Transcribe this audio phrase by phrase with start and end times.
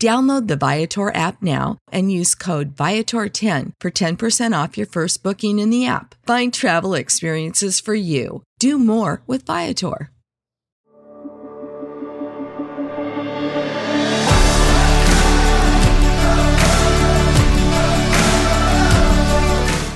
[0.00, 5.58] Download the Viator app now and use code Viator10 for 10% off your first booking
[5.58, 6.14] in the app.
[6.24, 8.44] Find travel experiences for you.
[8.60, 10.12] Do more with Viator.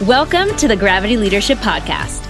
[0.05, 2.27] Welcome to the Gravity Leadership Podcast.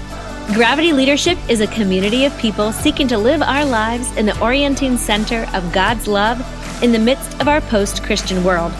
[0.53, 4.99] Gravity Leadership is a community of people seeking to live our lives in the orienting
[4.99, 6.39] center of God's love
[6.83, 8.73] in the midst of our post Christian world,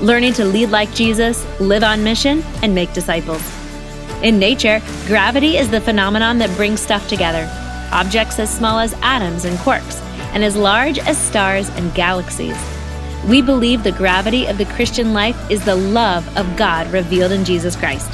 [0.00, 3.42] learning to lead like Jesus, live on mission, and make disciples.
[4.22, 7.48] In nature, gravity is the phenomenon that brings stuff together
[7.92, 10.00] objects as small as atoms and quarks,
[10.34, 12.56] and as large as stars and galaxies.
[13.26, 17.44] We believe the gravity of the Christian life is the love of God revealed in
[17.44, 18.10] Jesus Christ.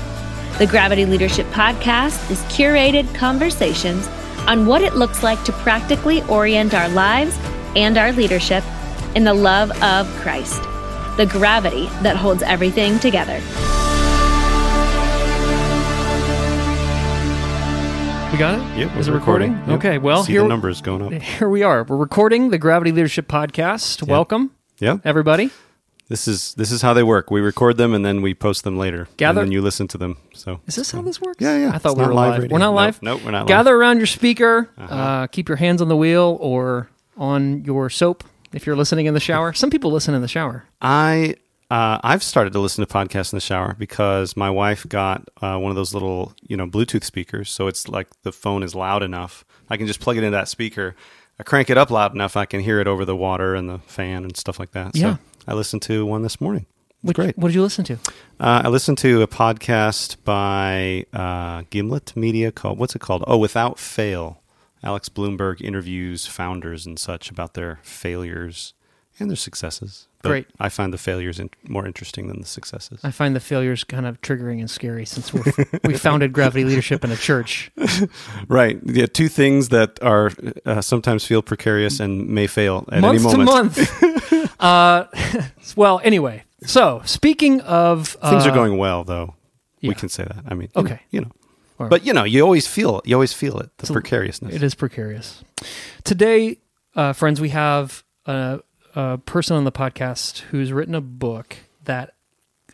[0.59, 4.07] The Gravity Leadership Podcast is curated conversations
[4.47, 7.37] on what it looks like to practically orient our lives
[7.75, 8.63] and our leadership
[9.15, 10.63] in the love of Christ,
[11.17, 13.41] the gravity that holds everything together.
[18.33, 18.79] We got it?
[18.79, 19.53] Yep, Is it we're recording?
[19.53, 19.71] recording.
[19.75, 19.79] Yep.
[19.79, 21.13] Okay, well, See here, the numbers going up.
[21.23, 21.85] here we are.
[21.85, 24.03] We're recording the Gravity Leadership Podcast.
[24.09, 25.51] Welcome, Yeah, everybody.
[26.09, 27.31] this is this is how they work.
[27.31, 29.99] We record them and then we post them later, Gather- and then you listen to
[29.99, 30.17] them.
[30.33, 31.43] So Is this how this works?
[31.43, 31.69] Yeah, yeah.
[31.75, 32.41] I thought It's we not were live live.
[32.45, 32.55] radio.
[32.55, 33.03] We're not Nope, live?
[33.03, 33.49] nope, we're not live.
[33.49, 34.71] Gather around your speaker.
[34.79, 39.15] uh keep your hands on the wheel or on your soap if you're listening in
[39.15, 39.53] the shower.
[39.53, 40.65] Some people listen in the shower.
[40.81, 41.37] I
[41.71, 45.57] uh, I've started to listen to podcasts in the shower because my wife got uh,
[45.59, 49.03] one of those little you know Bluetooth speakers, so it's like the phone is loud
[49.03, 49.45] enough.
[49.71, 50.95] I can just plug it into that speaker.
[51.39, 53.79] I crank it up loud enough, I can hear it over the water and the
[53.87, 54.95] fan and stuff like that.
[54.95, 55.17] Yeah.
[55.17, 56.67] So I listened to one this morning.
[57.05, 57.37] Great.
[57.37, 57.95] What did you listen to?
[58.39, 63.25] Uh, I listened to a podcast by uh, Gimlet Media called what's it called?
[63.27, 64.42] Oh, Without Fail.
[64.83, 68.75] Alex Blumberg interviews founders and such about their failures
[69.19, 70.09] and their successes.
[70.23, 70.47] But Great.
[70.61, 73.01] I find the failures in- more interesting than the successes.
[73.05, 75.43] I find the failures kind of triggering and scary since we're,
[75.85, 77.71] we founded Gravity Leadership in a church.
[78.49, 78.79] right.
[78.85, 79.07] Yeah.
[79.07, 80.31] Two things that are
[80.65, 83.77] uh, sometimes feel precarious and may fail at month any to moment.
[83.77, 84.61] month.
[84.61, 85.07] uh,
[85.77, 89.35] well, anyway, so speaking of Things uh, are going well, though.
[89.81, 89.89] yeah.
[89.89, 90.45] We can say that.
[90.49, 91.01] I mean, Okay.
[91.11, 91.31] you know.
[91.83, 91.91] Right.
[91.91, 93.07] But you know, you always feel it.
[93.07, 93.71] You always feel it.
[93.79, 94.55] The precariousness.
[94.55, 95.43] It is precarious.
[96.05, 96.59] Today,
[96.97, 98.61] uh, friends, we have a,
[98.95, 102.15] a person on the podcast who's written a book that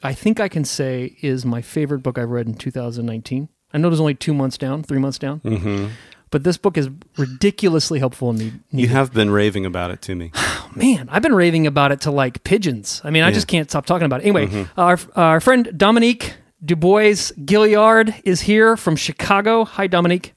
[0.02, 3.49] I think I can say is my favorite book I've read in 2019.
[3.72, 5.88] I know there's only two months down, three months down, hmm
[6.31, 8.62] but this book is ridiculously helpful and.
[8.70, 10.31] You have been raving about it to me.
[10.70, 13.00] Oh, man, I've been raving about it to like pigeons.
[13.02, 13.32] I mean, I Yeah.
[13.34, 14.25] just can't stop talking about it.
[14.25, 14.69] Anyway, Mhm.
[14.76, 16.34] our our friend Dominique
[16.64, 19.64] Dubois Gilliard is here from Chicago.
[19.64, 20.34] Hi, Dominique.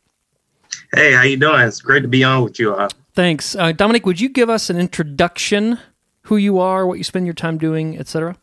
[0.93, 1.61] Hey, how you doing?
[1.61, 2.73] It's great to be on with you.
[2.75, 4.05] Uh, Thanks, uh, Dominic.
[4.05, 5.79] Would you give us an introduction?
[6.25, 8.37] Who you are, what you spend your time doing, etc.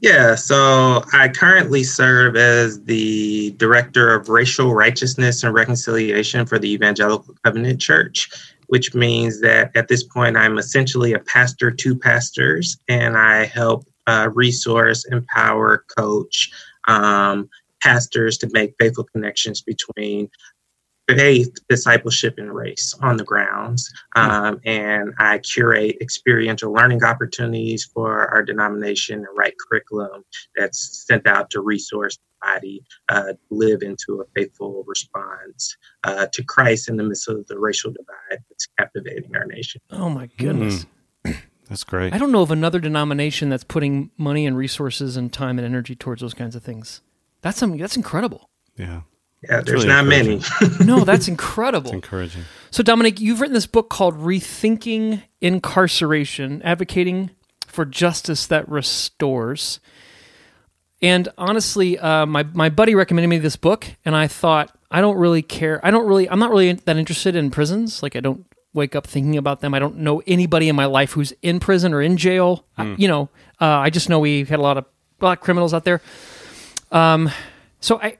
[0.00, 6.70] yeah, so I currently serve as the director of racial righteousness and reconciliation for the
[6.72, 8.28] Evangelical Covenant Church,
[8.66, 13.86] which means that at this point I'm essentially a pastor to pastors, and I help
[14.06, 16.50] uh, resource, empower, coach
[16.88, 17.48] um,
[17.82, 20.28] pastors to make faithful connections between
[21.08, 23.92] faith, discipleship, and race on the grounds.
[24.16, 30.24] Um, and I curate experiential learning opportunities for our denomination and write curriculum
[30.56, 36.42] that's sent out to resource the body uh, live into a faithful response uh, to
[36.42, 39.80] Christ in the midst of the racial divide that's captivating our nation.
[39.90, 40.84] Oh my goodness.
[40.84, 40.86] Mm.
[41.68, 42.12] That's great.
[42.12, 45.94] I don't know of another denomination that's putting money and resources and time and energy
[45.94, 47.00] towards those kinds of things.
[47.40, 48.50] That's something that's incredible.
[48.76, 49.02] Yeah.
[49.42, 50.40] Yeah, there's really not many.
[50.84, 51.88] no, that's incredible.
[51.88, 52.44] It's encouraging.
[52.70, 57.30] So, Dominic, you've written this book called Rethinking Incarceration Advocating
[57.66, 59.80] for Justice That Restores.
[61.02, 65.18] And honestly, uh, my, my buddy recommended me this book, and I thought, I don't
[65.18, 65.84] really care.
[65.84, 68.02] I don't really, I'm not really that interested in prisons.
[68.02, 69.72] Like, I don't wake up thinking about them.
[69.72, 72.58] I don't know anybody in my life who's in prison or in jail.
[72.58, 72.62] Mm.
[72.76, 72.94] I, hmm.
[73.00, 73.30] you know,
[73.60, 74.84] uh, I just know we had a lot of
[75.18, 76.02] black criminals out there.
[76.92, 77.30] Um,
[77.80, 78.18] so I,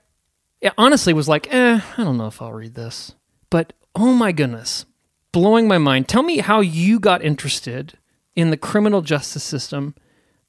[0.79, 3.15] honestly was like, eh, I don't know if I'll read this.
[3.51, 4.87] But oh my goodness,
[5.33, 6.09] blowing my mind.
[6.09, 7.99] Tell me how you got interested
[8.35, 9.95] in the criminal justice system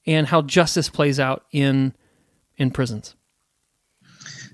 [0.05, 1.93] and how justice plays out in
[2.57, 3.15] in prisons.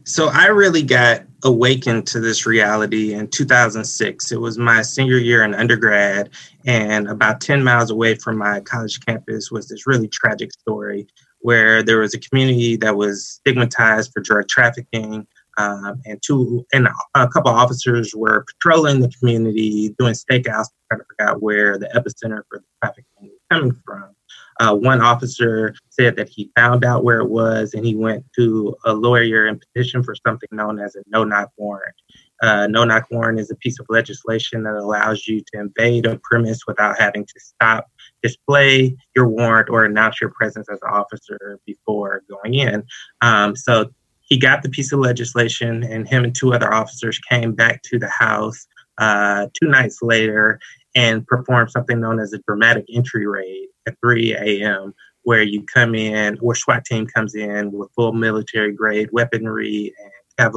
[0.04, 4.32] So I really got awakened to this reality in 2006.
[4.32, 6.32] It was my senior year in undergrad,
[6.66, 11.08] and about 10 miles away from my college campus was this really tragic story
[11.40, 15.28] where there was a community that was stigmatized for drug trafficking,
[15.58, 21.06] um, and two and a couple officers were patrolling the community, doing stakeouts, to figure
[21.20, 24.16] out where the epicenter for the trafficking was coming from.
[24.62, 28.76] Uh, one officer said that he found out where it was, and he went to
[28.86, 31.96] a lawyer and petitioned for something known as a no-knock warrant.
[32.44, 36.60] Uh, no-knock warrant is a piece of legislation that allows you to invade a premise
[36.68, 37.88] without having to stop,
[38.22, 42.84] display your warrant, or announce your presence as an officer before going in.
[43.22, 43.90] Um, so
[44.22, 47.98] he got the piece of legislation, and him and two other officers came back to
[47.98, 48.68] the house
[49.00, 50.60] uh, two nights later
[50.94, 54.94] and performed something known as a dramatic entry raid at 3 a.m.,
[55.24, 59.94] where you come in, or SWAT team comes in with full military grade weaponry
[60.40, 60.54] and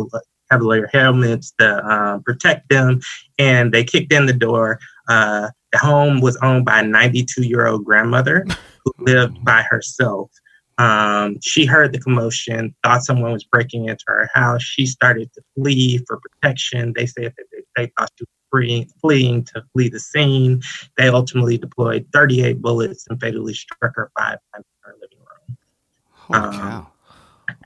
[0.51, 3.01] Kevlar helmets to um, protect them.
[3.39, 4.79] And they kicked in the door.
[5.09, 8.47] Uh, the home was owned by a 92 year old grandmother
[8.85, 10.31] who lived by herself.
[10.79, 14.63] Um, she heard the commotion, thought someone was breaking into her house.
[14.63, 16.93] She started to flee for protection.
[16.97, 20.63] They said that they, they thought she was fleeing, fleeing to flee the scene.
[20.97, 25.59] They ultimately deployed 38 bullets and fatally struck her five times in her living room.
[26.11, 26.91] Holy um, cow.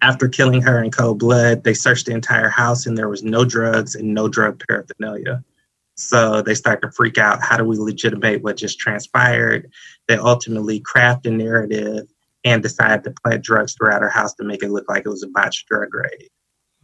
[0.01, 3.45] After killing her in cold blood, they searched the entire house and there was no
[3.45, 5.45] drugs and no drug paraphernalia.
[5.97, 7.43] So they start to freak out.
[7.43, 9.71] How do we legitimate what just transpired?
[10.07, 12.07] They ultimately craft a narrative
[12.45, 15.25] and decided to plant drugs throughout her house to make it look like it was
[15.25, 16.29] a botched drug raid.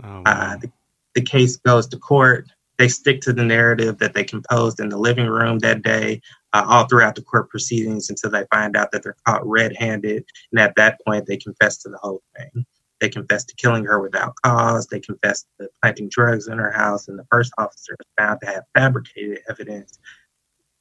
[0.02, 0.22] Oh, wow.
[0.26, 0.72] uh, the,
[1.14, 2.48] the case goes to court.
[2.78, 6.20] They stick to the narrative that they composed in the living room that day,
[6.52, 10.24] uh, all throughout the court proceedings until they find out that they're caught red handed.
[10.52, 12.66] And at that point, they confess to the whole thing.
[13.00, 14.86] They confess to killing her without cause.
[14.86, 17.08] They confess to planting drugs in her house.
[17.08, 19.98] And the first officer is found to have fabricated evidence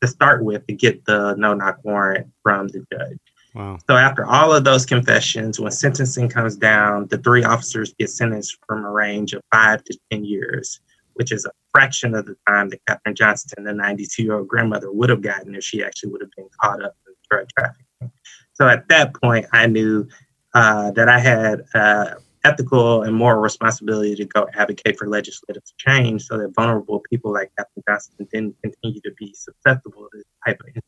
[0.01, 3.17] to start with to get the no knock warrant from the judge.
[3.55, 3.77] Wow.
[3.87, 8.57] So after all of those confessions, when sentencing comes down, the three officers get sentenced
[8.67, 10.79] from a range of five to 10 years,
[11.15, 14.91] which is a fraction of the time that Kathryn Johnston, the 92 year old grandmother,
[14.91, 18.11] would have gotten if she actually would have been caught up in drug trafficking.
[18.53, 20.07] So at that point, I knew
[20.53, 26.23] uh, that I had uh, ethical and moral responsibility to go advocate for legislative change
[26.23, 30.59] so that vulnerable people like Kathryn Johnston didn't continue to be susceptible to this type
[30.59, 30.83] of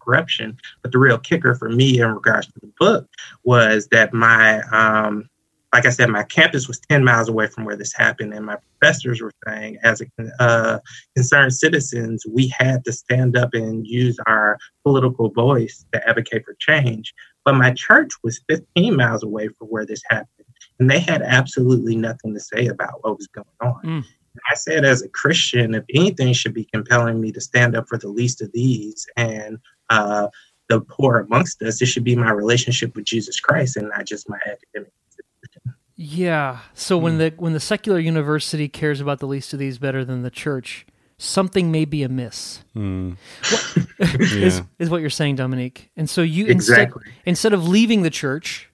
[0.00, 0.56] corruption.
[0.82, 3.08] But the real kicker for me in regards to the book
[3.44, 5.28] was that my, um,
[5.72, 8.34] like I said, my campus was 10 miles away from where this happened.
[8.34, 10.06] And my professors were saying, as a,
[10.42, 10.78] uh,
[11.14, 16.56] concerned citizens, we had to stand up and use our political voice to advocate for
[16.58, 17.14] change.
[17.44, 20.46] But my church was 15 miles away from where this happened.
[20.78, 23.82] And they had absolutely nothing to say about what was going on.
[23.84, 24.04] Mm.
[24.50, 27.98] I said, as a Christian, if anything should be compelling me to stand up for
[27.98, 29.58] the least of these and
[29.88, 30.28] uh,
[30.70, 31.82] the poor amongst us.
[31.82, 34.92] It should be my relationship with Jesus Christ and not just my academic.
[36.02, 36.60] Yeah.
[36.72, 37.02] So mm.
[37.02, 37.18] when hmm.
[37.18, 40.86] the when the secular university cares about the least of these better than the church,
[41.18, 42.64] something may be amiss.
[42.74, 43.18] Mm.
[44.18, 45.90] is, is what you're saying, Dominique.
[45.98, 47.02] And so you exactly.
[47.04, 48.70] instead instead of leaving the church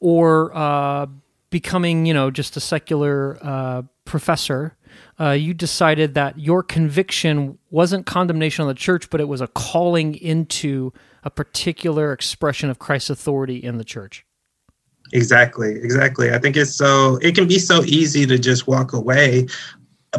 [0.00, 1.06] or uh,
[1.50, 4.78] becoming, you know, just a secular uh, professor,
[5.20, 9.48] uh, you decided that your conviction wasn't condemnation on the church, but it was a
[9.48, 10.90] calling into
[11.22, 14.25] a particular expression of Christ's authority in the church.
[15.12, 16.32] Exactly, exactly.
[16.32, 19.46] I think it's so, it can be so easy to just walk away.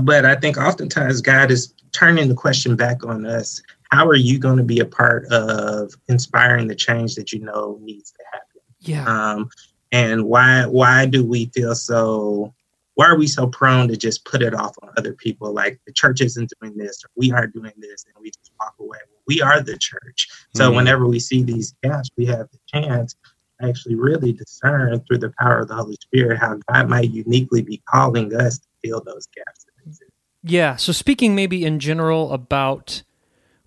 [0.01, 4.37] But I think oftentimes God is turning the question back on us how are you
[4.37, 8.61] going to be a part of inspiring the change that you know needs to happen?
[8.81, 9.05] Yeah.
[9.05, 9.49] Um,
[9.91, 12.53] and why why do we feel so
[12.95, 15.93] why are we so prone to just put it off on other people like the
[15.93, 19.41] church isn't doing this or we aren't doing this and we just walk away we
[19.41, 20.75] are the church so mm-hmm.
[20.77, 23.19] whenever we see these gaps we have the chance to
[23.61, 27.81] actually really discern through the power of the holy spirit how god might uniquely be
[27.89, 29.65] calling us to fill those gaps
[30.43, 33.03] yeah so speaking maybe in general about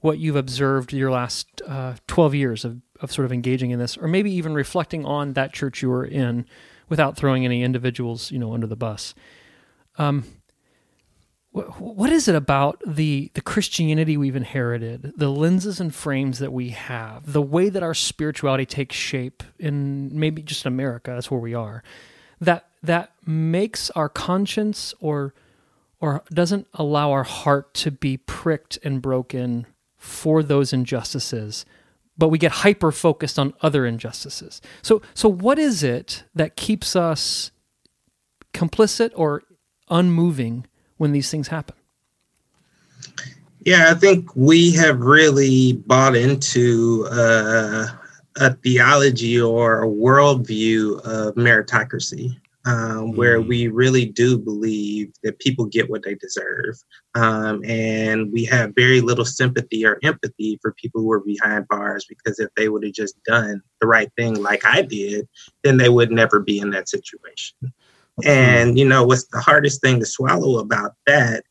[0.01, 3.99] what you've observed your last uh, 12 years of, of sort of engaging in this
[3.99, 6.47] or maybe even reflecting on that church you were in
[6.91, 9.15] without throwing any individuals, you know, under the bus.
[9.97, 10.25] Um,
[11.53, 16.71] what, is it about the the Christianity we've inherited, the lenses and frames that we
[16.71, 21.55] have, the way that our spirituality takes shape in maybe just America, that's where we
[21.55, 21.83] are,
[22.41, 25.35] that that makes our conscience or
[26.01, 29.67] or doesn't allow our heart to be pricked and broken
[29.97, 31.67] for those injustices
[32.21, 34.61] but we get hyper focused on other injustices.
[34.83, 37.51] So, so what is it that keeps us
[38.53, 39.43] complicit or
[39.89, 40.67] unmoving
[41.01, 41.75] when these things happen?
[43.65, 47.87] Yeah, I think we have really bought into uh,
[48.37, 53.49] a theology or a worldview of meritocracy um, where mm.
[53.49, 56.77] we really do believe that people get what they deserve.
[57.15, 62.05] Um, and we have very little sympathy or empathy for people who are behind bars
[62.07, 65.27] because if they would have just done the right thing like I did,
[65.65, 67.73] then they would never be in that situation.
[68.25, 71.45] And, you know, what's the hardest thing to swallow about that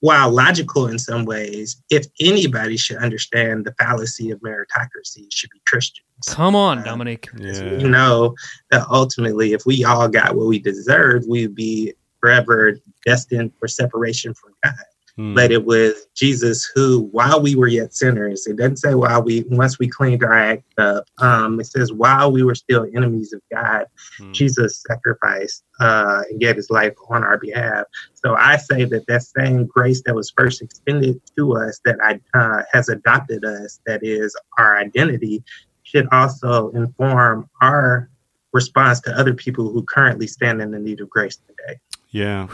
[0.00, 5.50] while logical in some ways, if anybody should understand the fallacy of meritocracy, it should
[5.50, 6.06] be Christians.
[6.28, 7.28] Come on, uh, Dominic.
[7.36, 7.76] Yeah.
[7.76, 8.34] We know
[8.70, 14.34] that ultimately, if we all got what we deserve, we'd be forever destined for separation
[14.34, 14.74] from God.
[15.18, 15.34] Hmm.
[15.34, 19.44] But it was Jesus who, while we were yet sinners, it doesn't say while we,
[19.48, 23.42] once we cleaned our act up, um, it says while we were still enemies of
[23.52, 24.30] God, hmm.
[24.30, 27.84] Jesus sacrificed uh, and gave his life on our behalf.
[28.14, 32.20] So I say that that same grace that was first extended to us, that I,
[32.38, 35.42] uh, has adopted us, that is our identity,
[35.82, 38.08] should also inform our
[38.52, 41.80] response to other people who currently stand in the need of grace today.
[42.10, 42.46] Yeah.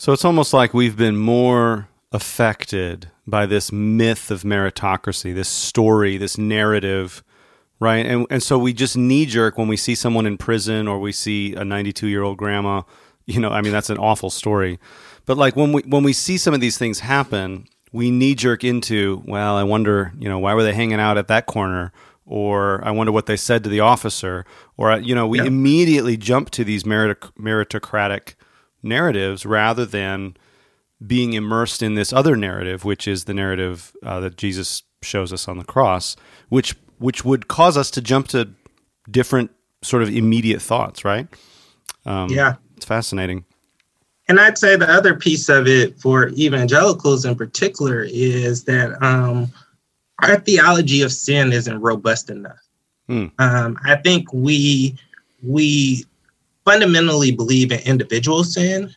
[0.00, 6.16] So it's almost like we've been more affected by this myth of meritocracy, this story,
[6.16, 7.22] this narrative,
[7.80, 8.06] right?
[8.06, 11.12] And and so we just knee jerk when we see someone in prison or we
[11.12, 12.80] see a 92 year old grandma.
[13.26, 14.78] You know, I mean that's an awful story,
[15.26, 18.64] but like when we when we see some of these things happen, we knee jerk
[18.64, 21.92] into, well, I wonder, you know, why were they hanging out at that corner?
[22.24, 24.46] Or I wonder what they said to the officer.
[24.78, 25.44] Or uh, you know, we yeah.
[25.44, 28.34] immediately jump to these meritocratic
[28.82, 30.36] narratives rather than
[31.06, 35.48] being immersed in this other narrative, which is the narrative uh, that Jesus shows us
[35.48, 36.16] on the cross,
[36.48, 38.50] which which would cause us to jump to
[39.10, 39.50] different
[39.82, 41.26] sort of immediate thoughts, right?
[42.04, 43.44] Um, yeah, it's fascinating.
[44.28, 49.50] And I'd say the other piece of it for evangelicals in particular is that um,
[50.22, 52.60] our theology of sin isn't robust enough.
[53.08, 53.26] Hmm.
[53.38, 54.96] Um, I think we
[55.42, 56.04] we
[56.70, 58.94] fundamentally believe in individual sin,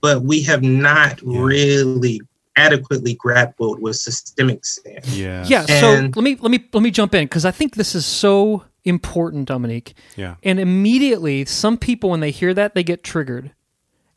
[0.00, 1.40] but we have not yeah.
[1.40, 2.20] really
[2.56, 4.98] adequately grappled with systemic sin.
[5.06, 5.44] Yeah.
[5.46, 5.66] Yeah.
[5.68, 8.06] And so let me let me let me jump in because I think this is
[8.06, 9.94] so important, Dominique.
[10.16, 10.36] Yeah.
[10.42, 13.52] And immediately, some people when they hear that they get triggered,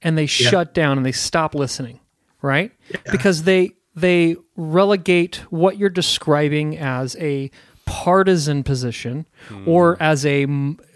[0.01, 0.49] and they yeah.
[0.49, 1.99] shut down and they stop listening,
[2.41, 2.71] right?
[2.89, 3.11] Yeah.
[3.11, 7.51] Because they they relegate what you're describing as a
[7.85, 9.67] partisan position mm.
[9.67, 10.45] or as a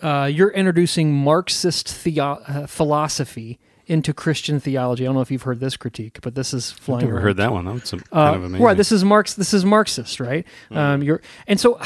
[0.02, 5.04] uh, you're introducing Marxist theo- uh, philosophy into Christian theology.
[5.04, 7.06] I don't know if you've heard this critique, but this is flying.
[7.06, 7.66] I've never heard that one.
[7.66, 8.64] That's kind uh, of amazing.
[8.64, 8.78] Right.
[8.78, 9.34] This is Marx.
[9.34, 10.46] This is Marxist, right?
[10.72, 10.78] Mm.
[10.78, 11.80] Um, you're and so.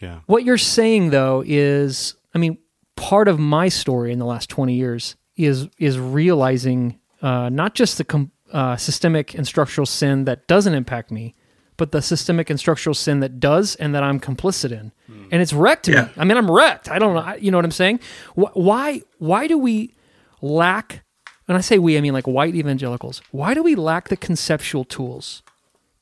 [0.00, 0.20] Yeah.
[0.26, 2.58] What you're saying though is, I mean,
[2.96, 7.98] part of my story in the last 20 years is is realizing uh, not just
[7.98, 11.34] the com- uh, systemic and structural sin that doesn't impact me,
[11.80, 14.92] but the systemic and structural sin that does and that I'm complicit in.
[15.10, 15.28] Mm.
[15.32, 16.02] And it's wrecked yeah.
[16.02, 16.10] me.
[16.18, 16.90] I mean, I'm wrecked.
[16.90, 17.34] I don't know.
[17.36, 18.00] You know what I'm saying?
[18.34, 19.94] Why, why do we
[20.42, 21.02] lack,
[21.48, 24.84] and I say we, I mean like white evangelicals, why do we lack the conceptual
[24.84, 25.42] tools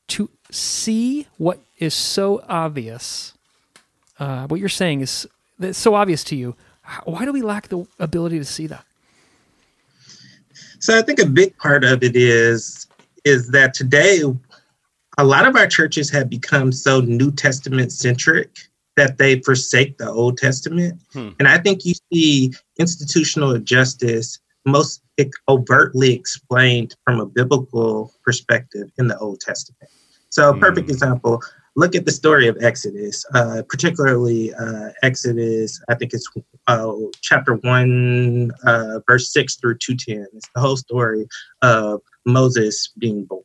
[0.09, 3.35] to see what is so obvious?
[4.19, 5.25] Uh, what you're saying is
[5.59, 6.57] that's so obvious to you.
[7.05, 8.83] Why do we lack the ability to see that?
[10.79, 12.85] So I think a big part of it is
[13.23, 14.23] is that today
[15.19, 18.57] a lot of our churches have become so New Testament centric
[18.95, 21.01] that they forsake the Old Testament.
[21.11, 21.31] Hmm.
[21.39, 25.01] And I think you see institutional justice most
[25.49, 29.91] overtly explained from a biblical perspective in the Old Testament.
[30.29, 30.93] So, a perfect hmm.
[30.93, 31.41] example
[31.75, 36.27] look at the story of Exodus, uh, particularly uh, Exodus, I think it's
[36.67, 40.27] uh, chapter 1, uh, verse 6 through 210.
[40.33, 41.27] It's the whole story
[41.61, 43.43] of Moses being born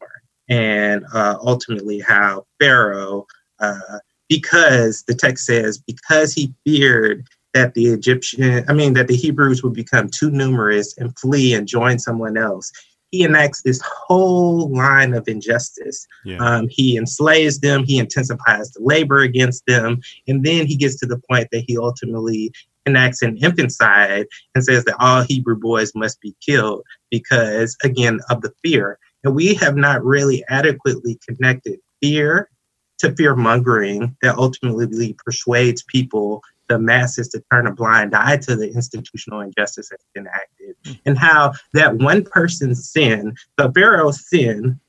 [0.49, 3.27] and uh, ultimately how Pharaoh,
[3.61, 3.99] uh,
[4.29, 9.63] because the text says, because he feared that the Egyptian, I mean, that the Hebrews
[9.63, 12.73] would become too numerous and flee and join someone else,
[13.11, 16.05] he enacts this whole line of injustice.
[16.25, 16.39] Yeah.
[16.39, 21.07] Um, he enslaves them, he intensifies the labor against them, and then he gets to
[21.07, 22.51] the point that he ultimately
[22.87, 28.43] enacts an infanticide and says that all Hebrew boys must be killed because, again, of
[28.43, 28.99] the fear.
[29.25, 32.51] And we have not really adequately connected fear
[32.99, 38.57] to fear mongering that ultimately persuades people the masses to turn a blind eye to
[38.57, 40.95] the institutional injustice that's been acted, mm-hmm.
[41.05, 44.81] and how that one person's sin, the Pharaoh's sin,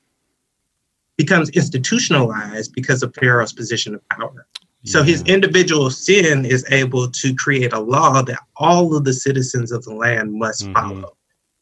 [1.18, 4.48] becomes institutionalized because of Pharaoh's position of power.
[4.84, 4.92] Yeah.
[4.92, 9.72] So his individual sin is able to create a law that all of the citizens
[9.72, 10.74] of the land must mm-hmm.
[10.74, 11.18] follow.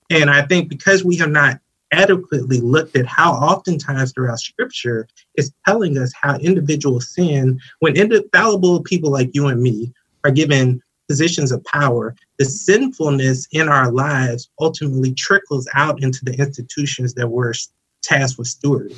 [0.09, 1.59] And I think because we have not
[1.93, 8.81] adequately looked at how oftentimes throughout scripture is telling us how individual sin, when infallible
[8.81, 14.49] people like you and me are given positions of power, the sinfulness in our lives
[14.59, 17.53] ultimately trickles out into the institutions that we're
[18.01, 18.97] tasked with stewarding.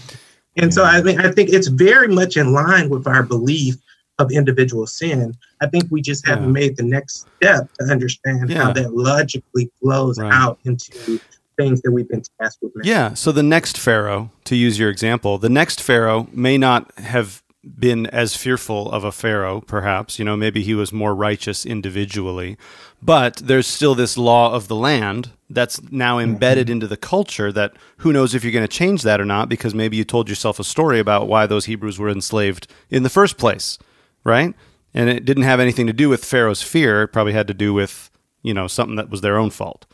[0.58, 3.76] And so I mean I think it's very much in line with our belief
[4.20, 5.36] of individual sin.
[5.62, 6.52] I think we just haven't yeah.
[6.52, 8.64] made the next step to understand yeah.
[8.64, 10.32] how that logically flows right.
[10.32, 11.20] out into
[11.58, 12.74] things that we've been tasked with.
[12.84, 13.14] Yeah.
[13.14, 18.06] So the next Pharaoh, to use your example, the next Pharaoh may not have been
[18.08, 22.58] as fearful of a pharaoh perhaps you know maybe he was more righteous individually
[23.02, 26.32] but there's still this law of the land that's now mm-hmm.
[26.32, 29.50] embedded into the culture that who knows if you're going to change that or not
[29.50, 33.10] because maybe you told yourself a story about why those hebrews were enslaved in the
[33.10, 33.80] first place
[34.24, 34.54] right
[34.94, 37.74] and it didn't have anything to do with pharaoh's fear it probably had to do
[37.74, 38.12] with
[38.44, 39.88] you know something that was their own fault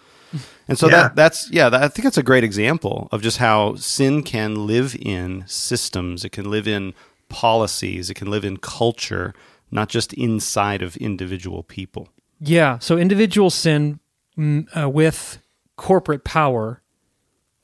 [0.72, 1.04] and so yeah.
[1.04, 4.66] that that's yeah that, i think that's a great example of just how sin can
[4.66, 6.94] live in systems it can live in
[7.32, 9.34] policies, it can live in culture,
[9.72, 12.10] not just inside of individual people.
[12.40, 12.78] Yeah.
[12.80, 14.00] So individual sin
[14.38, 15.40] mm, uh, with
[15.78, 16.82] corporate power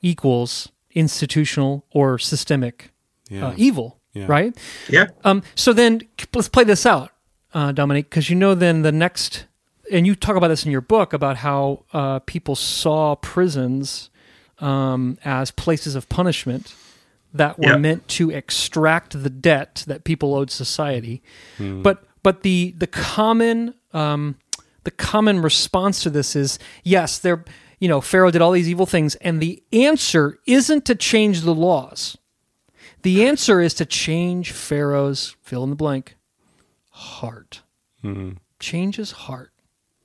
[0.01, 2.91] equals institutional or systemic
[3.29, 3.47] yeah.
[3.47, 4.25] uh, evil, yeah.
[4.27, 4.57] right?
[4.89, 5.07] Yeah.
[5.23, 6.01] Um, so then
[6.33, 7.11] let's play this out,
[7.53, 9.45] uh, Dominique, because you know then the next,
[9.91, 14.09] and you talk about this in your book about how uh, people saw prisons
[14.59, 16.75] um, as places of punishment
[17.33, 17.79] that were yep.
[17.79, 21.21] meant to extract the debt that people owed society.
[21.57, 21.81] Hmm.
[21.81, 24.37] But but the the common um,
[24.83, 27.45] the common response to this is yes, there
[27.79, 31.55] you know Pharaoh did all these evil things, and the answer isn't to change the
[31.55, 32.17] laws.
[33.03, 36.17] The answer is to change Pharaoh's fill in the blank
[36.89, 37.61] heart.
[38.01, 38.31] Hmm.
[38.59, 39.51] Change his heart.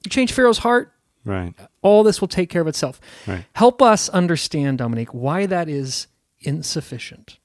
[0.04, 0.92] You change Pharaoh's heart,
[1.24, 1.54] right?
[1.82, 3.00] All this will take care of itself.
[3.26, 3.44] Right.
[3.54, 6.06] Help us understand, Dominique, why that is
[6.40, 7.38] insufficient?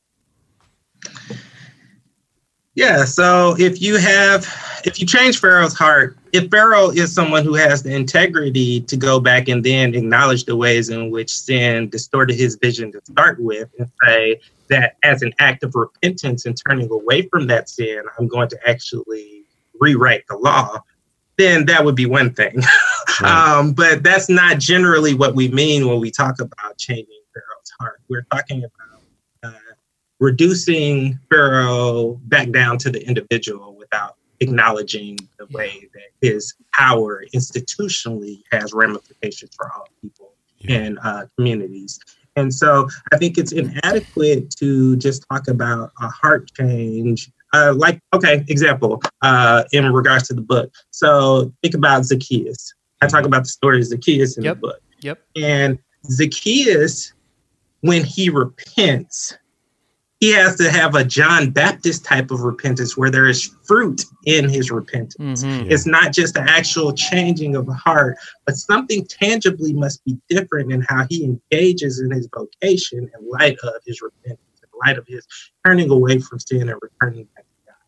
[2.78, 4.46] Yeah, so if you have,
[4.86, 9.20] if you change Pharaoh's heart, if Pharaoh is someone who has the integrity to go
[9.20, 13.68] back and then acknowledge the ways in which sin distorted his vision to start with
[13.80, 18.28] and say that as an act of repentance and turning away from that sin, I'm
[18.28, 19.46] going to actually
[19.80, 20.78] rewrite the law,
[21.38, 22.62] then that would be one thing.
[23.20, 23.32] Right.
[23.32, 28.00] um, but that's not generally what we mean when we talk about changing Pharaoh's heart.
[28.10, 28.88] We're talking about
[30.20, 38.44] reducing Pharaoh back down to the individual without acknowledging the way that his power institutionally
[38.52, 40.78] has ramifications for all people yeah.
[40.78, 42.00] and uh, communities.
[42.36, 47.32] And so I think it's inadequate to just talk about a heart change.
[47.58, 50.72] Uh, like, okay, example, uh, in regards to the book.
[50.92, 52.74] So think about Zacchaeus.
[53.02, 54.56] I talk about the story of Zacchaeus in yep.
[54.56, 54.82] the book.
[55.02, 55.20] Yep.
[55.36, 57.14] And Zacchaeus,
[57.82, 59.38] when he repents,
[60.20, 64.50] he has to have a John Baptist type of repentance where there is fruit in
[64.50, 65.44] his repentance.
[65.44, 65.72] Mm-hmm.
[65.72, 70.72] It's not just the actual changing of the heart, but something tangibly must be different
[70.72, 75.06] in how he engages in his vocation in light of his repentance, in light of
[75.08, 75.26] his
[75.64, 77.37] turning away from sin and returning back to God.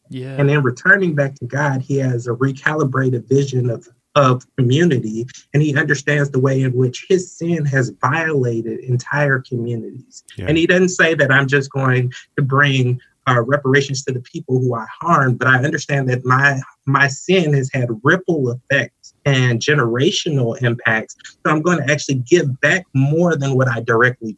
[0.09, 0.35] Yeah.
[0.37, 5.61] And in returning back to God, he has a recalibrated vision of of community and
[5.61, 10.23] he understands the way in which his sin has violated entire communities.
[10.35, 10.45] Yeah.
[10.47, 14.59] And he doesn't say that I'm just going to bring uh, reparations to the people
[14.59, 19.59] who I harmed, but I understand that my my sin has had ripple effects and
[19.59, 21.15] generational impacts.
[21.25, 24.37] So I'm going to actually give back more than what I directly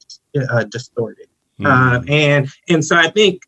[0.50, 1.28] uh, distorted.
[1.60, 1.68] Mm.
[1.68, 3.44] Uh, and and so I think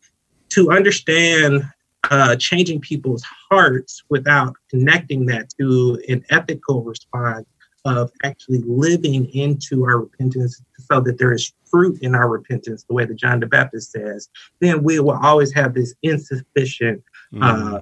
[0.49, 1.63] to understand
[2.11, 7.47] uh, changing people's hearts without connecting that to an ethical response
[7.85, 12.93] of actually living into our repentance so that there is fruit in our repentance, the
[12.93, 17.41] way that John the Baptist says, then we will always have this insufficient mm.
[17.41, 17.81] uh,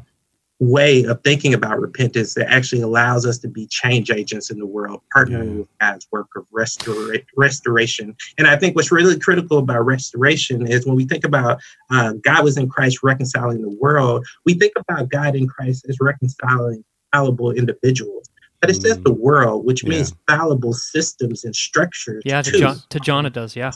[0.62, 4.66] way of thinking about repentance that actually allows us to be change agents in the
[4.66, 5.60] world, partnering yeah.
[5.60, 8.16] with God's work of restora- restoration.
[8.38, 12.44] And I think what's really critical about restoration is when we think about uh, God
[12.44, 17.52] was in Christ reconciling the world, we think about God in Christ as reconciling fallible
[17.52, 18.30] individuals.
[18.60, 19.04] But it says mm.
[19.04, 19.90] the world, which yeah.
[19.90, 22.22] means fallible systems and structures.
[22.24, 23.56] Yeah, to John, to John it does.
[23.56, 23.72] Yeah.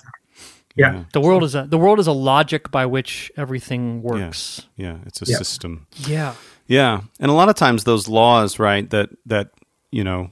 [0.76, 1.06] Yeah.
[1.14, 4.68] The world is a the world is a logic by which everything works.
[4.76, 5.38] Yeah, yeah it's a yeah.
[5.38, 5.88] system.
[6.06, 6.36] Yeah.
[6.68, 8.90] Yeah, and a lot of times those laws, right?
[8.90, 9.52] That that
[9.92, 10.32] you know,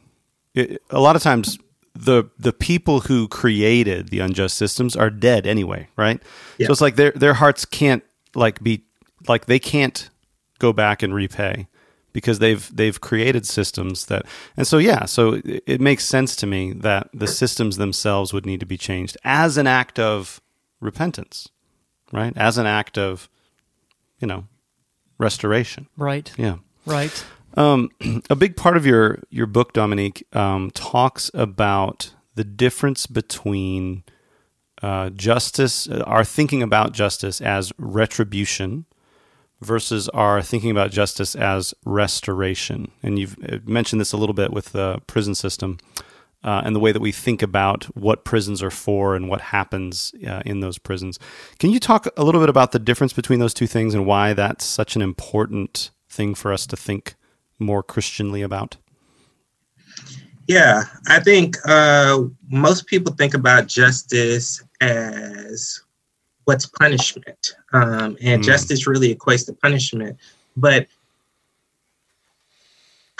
[0.54, 1.58] it, a lot of times
[1.94, 6.22] the the people who created the unjust systems are dead anyway, right?
[6.58, 6.68] Yeah.
[6.68, 8.04] So it's like their their hearts can't
[8.36, 8.84] like be
[9.28, 10.10] like they can't
[10.60, 11.68] go back and repay
[12.14, 16.48] because they've they've created systems that and so yeah so it, it makes sense to
[16.48, 20.40] me that the systems themselves would need to be changed as an act of
[20.80, 21.50] repentance
[22.12, 23.30] right as an act of
[24.20, 24.46] you know
[25.24, 25.88] restoration.
[25.98, 26.32] Right.
[26.38, 26.58] Yeah.
[26.86, 27.26] Right.
[27.56, 27.90] Um,
[28.30, 34.04] a big part of your your book, Dominique, um, talks about the difference between
[34.82, 38.86] uh, justice, uh, our thinking about justice as retribution,
[39.62, 42.92] versus our thinking about justice as restoration.
[43.02, 45.78] And you've uh, mentioned this a little bit with the prison system
[46.44, 50.14] uh, and the way that we think about what prisons are for and what happens
[50.28, 51.20] uh, in those prisons.
[51.60, 54.34] Can you talk a little bit about the difference between those two things and why
[54.34, 57.16] that's such an important thing for us to think
[57.60, 58.78] more Christianly about?
[60.48, 65.82] Yeah, I think uh, most people think about justice as
[66.44, 68.44] what's punishment, um, and mm.
[68.44, 70.18] justice really equates to punishment.
[70.58, 70.88] But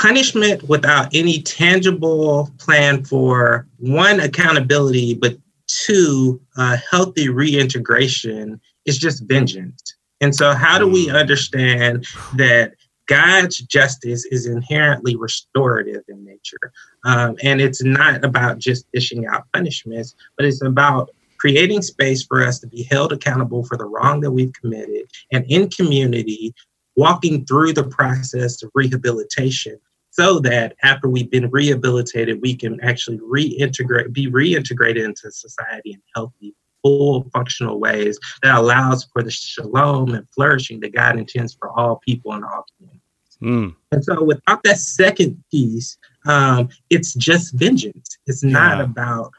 [0.04, 5.38] punishment without any tangible plan for one accountability, but
[5.68, 9.96] two uh, healthy reintegration is just vengeance.
[10.20, 11.18] And so, how do we mm.
[11.18, 12.74] understand that
[13.08, 16.74] God's justice is inherently restorative in nature?
[17.06, 22.44] Um, and it's not about just dishing out punishments, but it's about creating space for
[22.44, 26.54] us to be held accountable for the wrong that we've committed and in community
[26.96, 29.80] walking through the process of rehabilitation
[30.14, 36.02] so that after we've been rehabilitated, we can actually reintegrate, be reintegrated into society in
[36.16, 41.72] healthy, full functional ways that allows for the shalom and flourishing that God intends for
[41.72, 43.02] all people and all communities.
[43.42, 43.76] Mm.
[43.92, 45.98] And so, without that second piece,
[46.28, 48.16] um, it's just vengeance.
[48.28, 48.84] It's not yeah.
[48.84, 49.32] about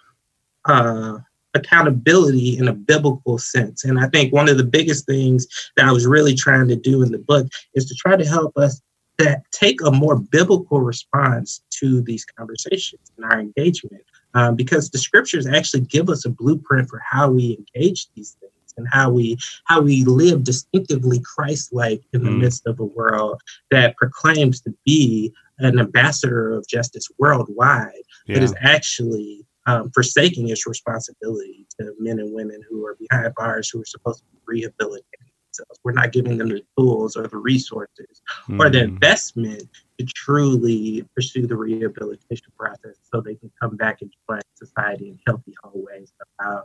[0.64, 1.18] uh,
[1.54, 3.84] accountability in a biblical sense.
[3.84, 7.04] And I think one of the biggest things that I was really trying to do
[7.04, 8.82] in the book is to try to help us
[9.18, 14.02] that take a more biblical response to these conversations and our engagement
[14.34, 18.52] um, because the scriptures actually give us a blueprint for how we engage these things
[18.76, 22.40] and how we how we live distinctively christ-like in the mm.
[22.40, 27.92] midst of a world that proclaims to be an ambassador of justice worldwide
[28.26, 28.34] yeah.
[28.34, 33.70] but is actually um, forsaking its responsibility to men and women who are behind bars
[33.70, 35.23] who are supposed to be rehabilitated
[35.54, 35.80] themselves.
[35.84, 38.60] We're not giving them the tools or the resources mm.
[38.60, 38.94] or the hmm.
[38.94, 45.08] investment to truly pursue the rehabilitation process so they can come back and join society
[45.08, 46.12] in healthy whole ways.
[46.40, 46.64] Allow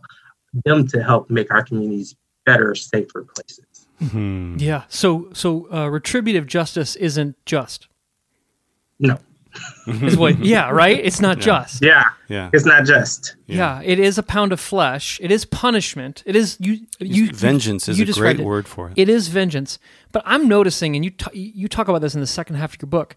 [0.65, 3.88] them to help make our communities better, safer places.
[4.02, 4.56] Mm-hmm.
[4.60, 4.84] Yeah.
[4.88, 7.88] So, so uh, retributive justice isn't just.
[8.99, 9.17] No
[9.88, 11.00] is what yeah right?
[11.00, 11.44] It's not yeah.
[11.44, 11.84] just.
[11.84, 12.04] Yeah.
[12.28, 12.50] Yeah.
[12.54, 13.36] It's not just.
[13.48, 13.82] Yeah.
[13.82, 13.82] yeah.
[13.84, 15.20] it is a pound of flesh.
[15.22, 16.24] It is punishment.
[16.26, 18.46] It is you you vengeance you, is you a great it.
[18.46, 18.94] word for it.
[18.96, 19.80] It is vengeance.
[20.12, 22.82] But i'm noticing and you t- you talk about this in the second half of
[22.82, 23.16] your book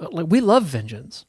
[0.00, 1.26] uh, like we love vengeance.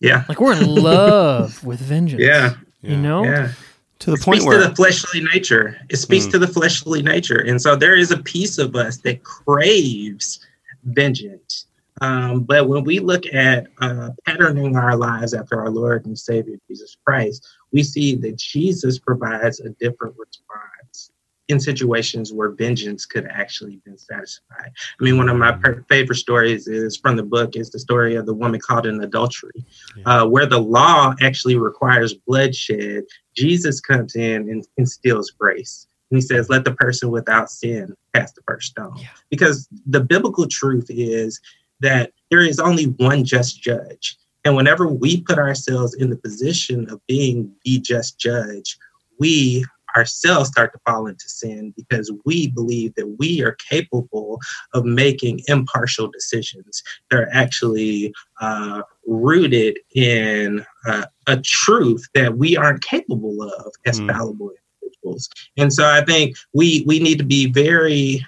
[0.00, 0.24] Yeah.
[0.28, 2.22] Like we're in love with vengeance.
[2.22, 2.54] Yeah.
[2.82, 3.24] You know?
[3.24, 3.52] Yeah.
[4.00, 5.78] To the it point speaks where to the fleshly nature.
[5.88, 6.32] It speaks mm.
[6.32, 7.38] to the fleshly nature.
[7.38, 10.40] And so there is a piece of us that craves
[10.84, 11.66] vengeance
[12.00, 16.56] um, but when we look at uh, patterning our lives after our Lord and Savior
[16.68, 21.10] Jesus Christ, we see that Jesus provides a different response
[21.48, 24.72] in situations where vengeance could actually been satisfied.
[24.98, 28.14] I mean, one of my per- favorite stories is from the book is the story
[28.14, 30.22] of the woman caught in adultery, yeah.
[30.22, 33.04] uh, where the law actually requires bloodshed.
[33.36, 35.86] Jesus comes in and instills grace.
[36.10, 38.96] And he says, let the person without sin cast the first stone.
[38.96, 39.08] Yeah.
[39.28, 41.40] Because the biblical truth is
[41.80, 44.16] that there is only one just judge.
[44.44, 48.76] And whenever we put ourselves in the position of being the just judge,
[49.18, 49.64] we
[49.96, 54.40] ourselves start to fall into sin because we believe that we are capable
[54.72, 62.56] of making impartial decisions that are actually uh, rooted in uh, a truth that we
[62.56, 64.12] aren't capable of as mm.
[64.12, 64.50] fallible
[64.82, 65.28] individuals.
[65.56, 68.24] And so I think we we need to be very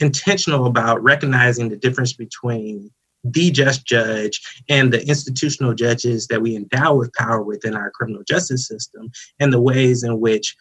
[0.00, 2.90] intentional about recognizing the difference between
[3.22, 8.22] the just judge and the institutional judges that we endow with power within our criminal
[8.26, 10.56] justice system and the ways in which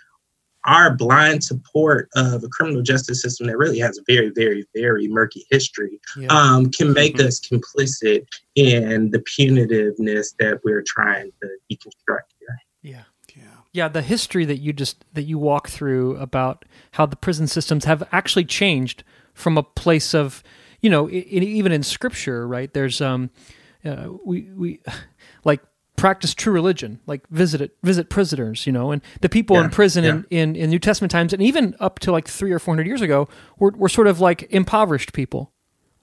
[0.65, 5.07] our blind support of a criminal justice system that really has a very, very, very
[5.07, 6.27] murky history yeah.
[6.29, 7.27] um, can make mm-hmm.
[7.27, 8.25] us complicit
[8.55, 12.59] in the punitiveness that we're trying to deconstruct here.
[12.81, 13.03] Yeah.
[13.35, 13.43] Yeah.
[13.71, 17.85] Yeah, the history that you just that you walk through about how the prison systems
[17.85, 19.03] have actually changed
[19.39, 20.43] from a place of
[20.81, 22.73] you know, it, even in scripture, right?
[22.73, 23.29] There's um,
[23.83, 24.81] uh, we we
[25.43, 25.61] like
[25.95, 29.69] practice true religion, like visit it, visit prisoners, you know, and the people yeah, in
[29.69, 30.09] prison yeah.
[30.09, 32.87] in, in, in New Testament times, and even up to like three or four hundred
[32.87, 35.51] years ago, were were sort of like impoverished people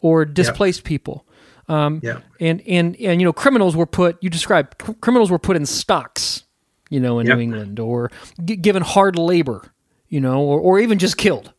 [0.01, 0.85] or displaced yep.
[0.85, 1.27] people.
[1.69, 2.21] Um, yeah.
[2.39, 6.45] and, and, and, you know, criminals were put, you described criminals were put in stocks,
[6.91, 7.27] you know, in.
[7.27, 8.13] New England or
[8.45, 9.73] g- given hard labor,
[10.09, 11.53] you know, or, or even just killed.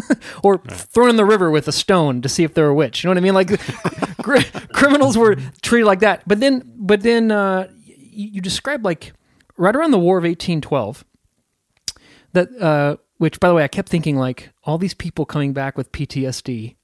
[0.42, 0.70] or right.
[0.72, 3.02] thrown in the river with a stone to see if they're a witch.
[3.02, 3.34] You know what I mean?
[3.34, 6.22] Like criminals were treated like that.
[6.26, 9.12] But then, but then uh, you, you described like
[9.56, 11.04] right around the War of eighteen twelve.
[12.32, 15.76] That uh, which, by the way, I kept thinking like all these people coming back
[15.76, 16.76] with PTSD.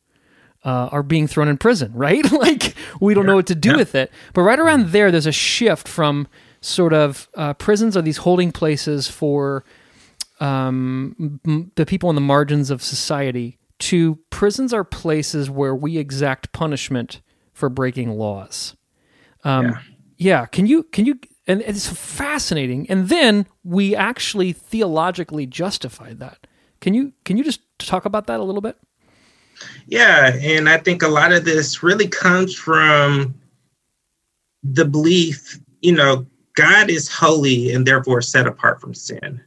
[0.65, 2.31] Uh, are being thrown in prison, right?
[2.33, 3.29] like we don't yeah.
[3.29, 3.77] know what to do yeah.
[3.77, 4.11] with it.
[4.35, 6.27] But right around there, there's a shift from
[6.61, 9.65] sort of uh, prisons are these holding places for
[10.41, 15.99] um, m- the people on the margins of society to prisons are places where we
[15.99, 17.21] exact punishment
[17.53, 18.77] for breaking laws.
[19.45, 19.81] Um, yeah.
[20.17, 20.47] yeah.
[20.47, 21.19] Can you can you?
[21.47, 22.89] And it's fascinating.
[22.91, 26.47] And then we actually theologically justified that.
[26.81, 28.77] Can you can you just talk about that a little bit?
[29.87, 33.35] Yeah, and I think a lot of this really comes from
[34.63, 39.41] the belief, you know, God is holy and therefore set apart from sin.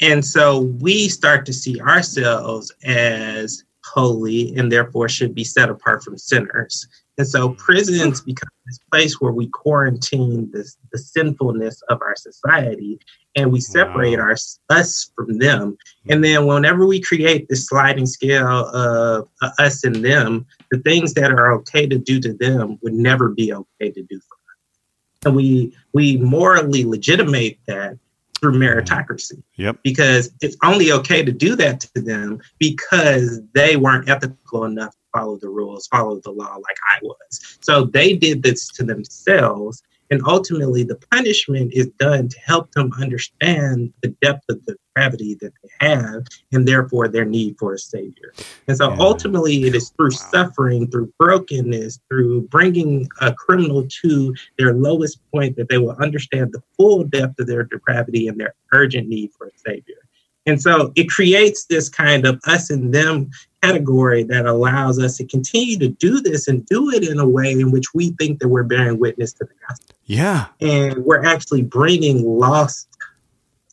[0.00, 6.02] And so we start to see ourselves as holy and therefore should be set apart
[6.02, 6.86] from sinners.
[7.16, 12.98] And so prisons become this place where we quarantine this, the sinfulness of our society
[13.36, 14.24] and we separate wow.
[14.24, 14.36] our,
[14.70, 15.76] us from them.
[16.08, 21.14] And then whenever we create this sliding scale of uh, us and them, the things
[21.14, 25.26] that are okay to do to them would never be okay to do for us.
[25.26, 27.98] And we we morally legitimate that
[28.44, 29.42] through meritocracy.
[29.56, 29.78] Yep.
[29.82, 34.98] Because it's only okay to do that to them because they weren't ethical enough to
[35.14, 37.58] follow the rules, follow the law like I was.
[37.62, 42.92] So they did this to themselves and ultimately, the punishment is done to help them
[43.00, 47.78] understand the depth of the gravity that they have and therefore their need for a
[47.78, 48.32] savior.
[48.68, 48.96] And so yeah.
[49.00, 50.28] ultimately, it is through wow.
[50.30, 56.52] suffering, through brokenness, through bringing a criminal to their lowest point that they will understand
[56.52, 60.03] the full depth of their depravity and their urgent need for a savior.
[60.46, 63.30] And so it creates this kind of us and them
[63.62, 67.52] category that allows us to continue to do this and do it in a way
[67.52, 69.96] in which we think that we're bearing witness to the gospel.
[70.04, 70.46] Yeah.
[70.60, 72.88] And we're actually bringing lost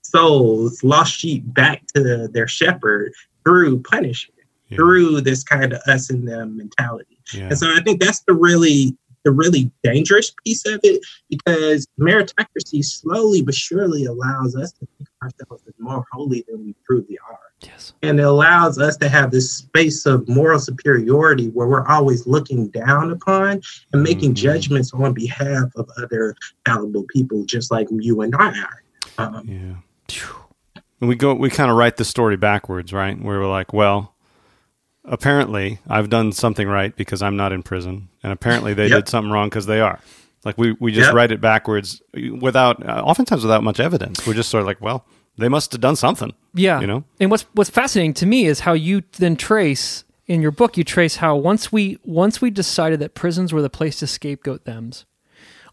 [0.02, 4.78] souls, lost sheep back to their shepherd through punishment, yeah.
[4.78, 7.18] through this kind of us and them mentality.
[7.34, 7.48] Yeah.
[7.48, 12.84] And so I think that's the really the really dangerous piece of it because meritocracy
[12.84, 17.18] slowly but surely allows us to think of ourselves as more holy than we truly
[17.30, 17.40] are.
[17.62, 17.94] Yes.
[18.02, 22.70] And it allows us to have this space of moral superiority where we're always looking
[22.70, 23.62] down upon
[23.94, 24.44] and making mm-hmm.
[24.44, 28.84] judgments on behalf of other fallible people, just like you and I are.
[29.18, 30.26] Um, yeah.
[31.00, 33.20] And we go, we kind of write the story backwards, right?
[33.20, 34.11] Where we're like, well,
[35.06, 39.06] apparently I've done something right because I'm not in prison, and apparently they yep.
[39.06, 40.00] did something wrong because they are.
[40.44, 41.16] Like we, we just yep.
[41.16, 42.02] write it backwards
[42.40, 44.26] without, uh, oftentimes without much evidence.
[44.26, 45.06] We're just sort of like, well,
[45.38, 46.34] they must have done something.
[46.54, 47.04] Yeah, you know.
[47.20, 50.78] And what's what's fascinating to me is how you then trace in your book.
[50.78, 54.66] You trace how once we once we decided that prisons were the place to scapegoat
[54.66, 54.92] them,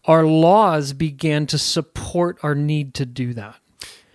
[0.05, 3.59] our laws began to support our need to do that.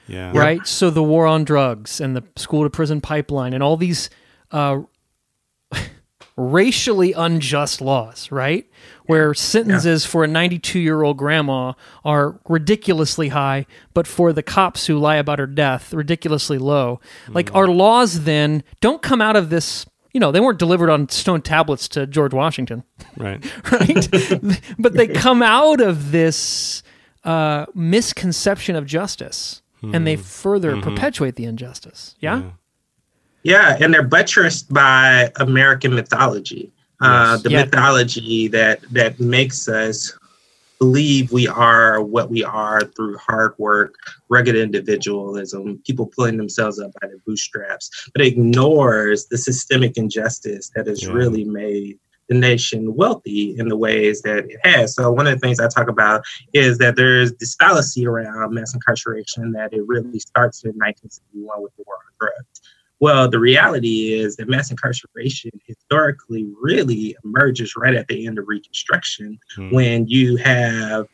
[0.07, 0.33] Yeah.
[0.37, 0.67] Right.
[0.67, 4.11] So the war on drugs and the school to prison pipeline and all these
[4.51, 4.81] uh,
[6.37, 8.69] racially unjust laws, right?
[9.07, 10.11] Where sentences yeah.
[10.11, 15.17] for a 92 year old grandma are ridiculously high, but for the cops who lie
[15.17, 17.01] about her death, ridiculously low.
[17.27, 17.35] Mm.
[17.35, 19.87] Like our laws then don't come out of this.
[20.13, 22.85] You know, they weren't delivered on stone tablets to George Washington.
[23.17, 23.45] Right.
[23.73, 24.09] right.
[24.79, 26.83] but they come out of this
[27.25, 30.95] uh, misconception of justice and they further mm-hmm.
[30.95, 32.15] perpetuate the injustice.
[32.19, 32.41] yeah?
[32.41, 32.51] yeah.
[33.45, 36.73] Yeah, and they're buttressed by American mythology.
[37.01, 37.13] Uh, yes.
[37.13, 37.65] Uh, the yeah.
[37.65, 40.17] mythology that that makes us
[40.79, 43.95] believe we are what we are through hard work,
[44.29, 50.87] rugged individualism, people pulling themselves up by their bootstraps, but ignores the systemic injustice that
[50.87, 51.13] has yeah.
[51.13, 54.95] really made the nation wealthy in the ways that it has.
[54.95, 58.75] So one of the things I talk about is that there's this fallacy around mass
[58.75, 62.61] incarceration that it really starts in 1971 with the war on drugs.
[63.01, 68.49] Well, the reality is that mass incarceration historically really emerges right at the end of
[68.49, 69.73] Reconstruction mm.
[69.73, 71.07] when you have,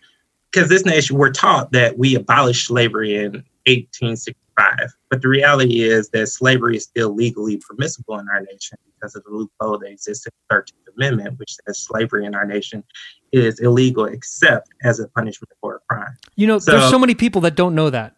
[0.53, 3.33] because this nation, we're taught that we abolished slavery in
[3.67, 4.95] 1865.
[5.09, 9.25] But the reality is that slavery is still legally permissible in our nation because of
[9.25, 12.85] the loophole that exists in the 13th Amendment, which says slavery in our nation
[13.33, 16.17] is illegal except as a punishment for a crime.
[16.37, 18.17] You know, so, there's so many people that don't know that,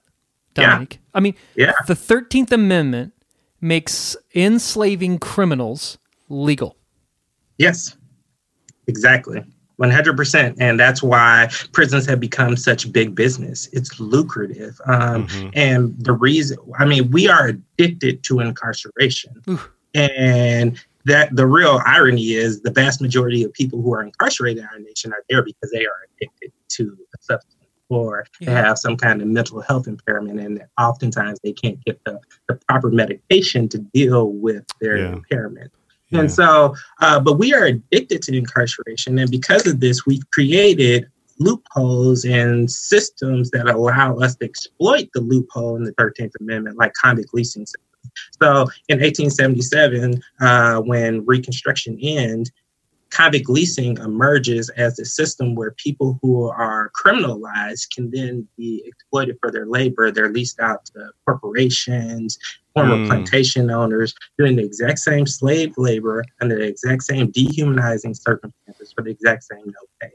[0.55, 0.95] Dominic.
[0.95, 0.99] Yeah.
[1.15, 1.73] I mean, yeah.
[1.87, 3.13] the 13th Amendment
[3.63, 5.97] makes enslaving criminals
[6.29, 6.77] legal.
[7.57, 7.97] Yes,
[8.87, 9.43] exactly.
[9.81, 10.57] 100%.
[10.59, 13.69] And that's why prisons have become such big business.
[13.73, 14.79] It's lucrative.
[14.87, 15.49] Um, mm-hmm.
[15.55, 19.43] And the reason, I mean, we are addicted to incarceration.
[19.95, 24.69] And that the real irony is the vast majority of people who are incarcerated in
[24.73, 27.62] our nation are there because they are addicted to a substance
[27.93, 28.51] or yeah.
[28.51, 32.91] have some kind of mental health impairment, and oftentimes they can't get the, the proper
[32.91, 35.13] medication to deal with their yeah.
[35.13, 35.73] impairment.
[36.11, 36.21] Yeah.
[36.21, 41.09] And so, uh, but we are addicted to incarceration, and because of this, we've created
[41.39, 46.93] loopholes and systems that allow us to exploit the loophole in the 13th Amendment, like
[47.03, 47.67] convict leasing.
[48.41, 52.51] So in 1877, uh, when Reconstruction ends,
[53.13, 59.37] convict leasing emerges as a system where people who are criminalized can then be exploited
[59.41, 60.11] for their labor.
[60.11, 62.39] They're leased out to corporations,
[62.75, 63.07] former mm.
[63.07, 69.03] plantation owners, doing the exact same slave labor under the exact same dehumanizing circumstances for
[69.03, 70.13] the exact same no pay.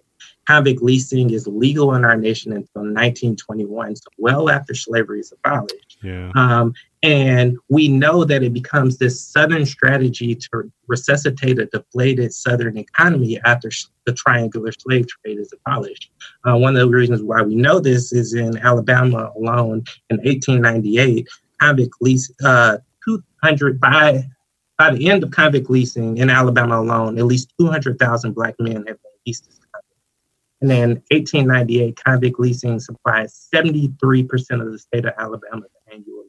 [0.48, 5.98] Convict leasing is legal in our nation until 1921, so well after slavery is abolished.
[6.02, 6.32] Yeah.
[6.36, 12.78] Um, and we know that it becomes this Southern strategy to resuscitate a deflated Southern
[12.78, 13.70] economy after
[14.06, 16.12] the triangular slave trade is abolished.
[16.46, 21.28] Uh, one of the reasons why we know this is in Alabama alone in 1898,
[21.60, 24.24] convict lease uh, 200 by
[24.78, 28.86] by the end of convict leasing in Alabama alone, at least 200,000 black men have
[28.86, 29.57] been leased as
[30.62, 36.24] and then 1898, convict leasing supplies 73% of the state of Alabama annually.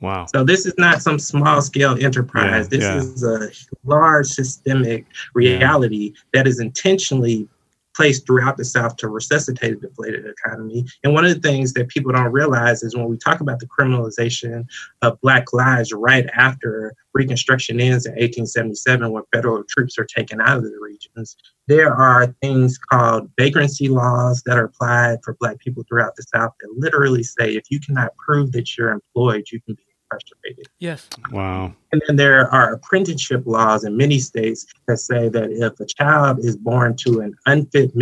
[0.00, 0.26] Wow.
[0.26, 2.68] So this is not some small scale enterprise.
[2.70, 2.96] Yeah, this yeah.
[2.96, 3.50] is a
[3.88, 6.20] large systemic reality yeah.
[6.34, 7.48] that is intentionally
[7.94, 10.84] placed throughout the South to resuscitate a deflated economy.
[11.02, 13.66] And one of the things that people don't realize is when we talk about the
[13.66, 14.66] criminalization
[15.02, 20.58] of Black lives right after Reconstruction ends in 1877, when federal troops are taken out
[20.58, 21.36] of the regions,
[21.68, 26.52] there are things called vagrancy laws that are applied for Black people throughout the South
[26.60, 30.68] that literally say if you cannot prove that you're employed, you can be incarcerated.
[30.78, 31.08] Yes.
[31.30, 31.74] Wow.
[31.92, 36.40] And then there are apprenticeship laws in many states that say that if a child
[36.40, 37.92] is born to an unfit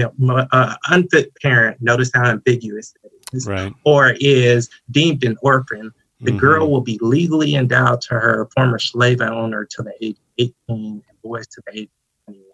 [0.53, 3.73] uh, unfit parent, notice how ambiguous that is, right.
[3.85, 6.39] or is deemed an orphan, the mm-hmm.
[6.39, 11.03] girl will be legally endowed to her former slave owner to the age 18 and
[11.23, 11.91] boys to the age
[12.27, 12.45] 21.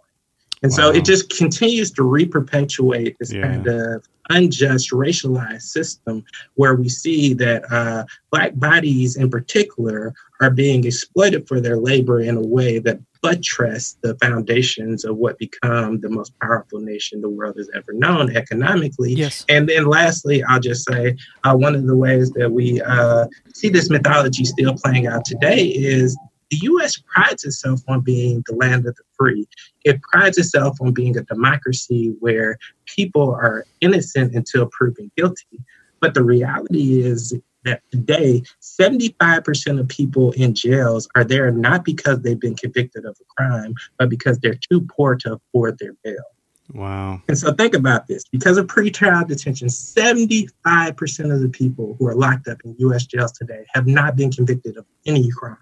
[0.63, 0.77] and wow.
[0.77, 3.43] so it just continues to reperpetuate this yeah.
[3.43, 10.51] kind of unjust racialized system where we see that uh, black bodies in particular are
[10.51, 16.01] being exploited for their labor in a way that buttress the foundations of what become
[16.01, 19.13] the most powerful nation the world has ever known economically.
[19.13, 19.45] Yes.
[19.49, 23.69] And then lastly, I'll just say uh, one of the ways that we uh, see
[23.69, 26.17] this mythology still playing out today is
[26.51, 26.97] the U.S.
[26.97, 29.47] prides itself on being the land of the free.
[29.85, 35.63] It prides itself on being a democracy where people are innocent until proven guilty.
[36.01, 37.35] But the reality is
[37.65, 43.17] that today, 75% of people in jails are there not because they've been convicted of
[43.21, 46.25] a crime, but because they're too poor to afford their bail.
[46.73, 47.23] Wow.
[47.29, 52.15] And so think about this because of pretrial detention, 75% of the people who are
[52.15, 55.57] locked up in US jails today have not been convicted of any crime.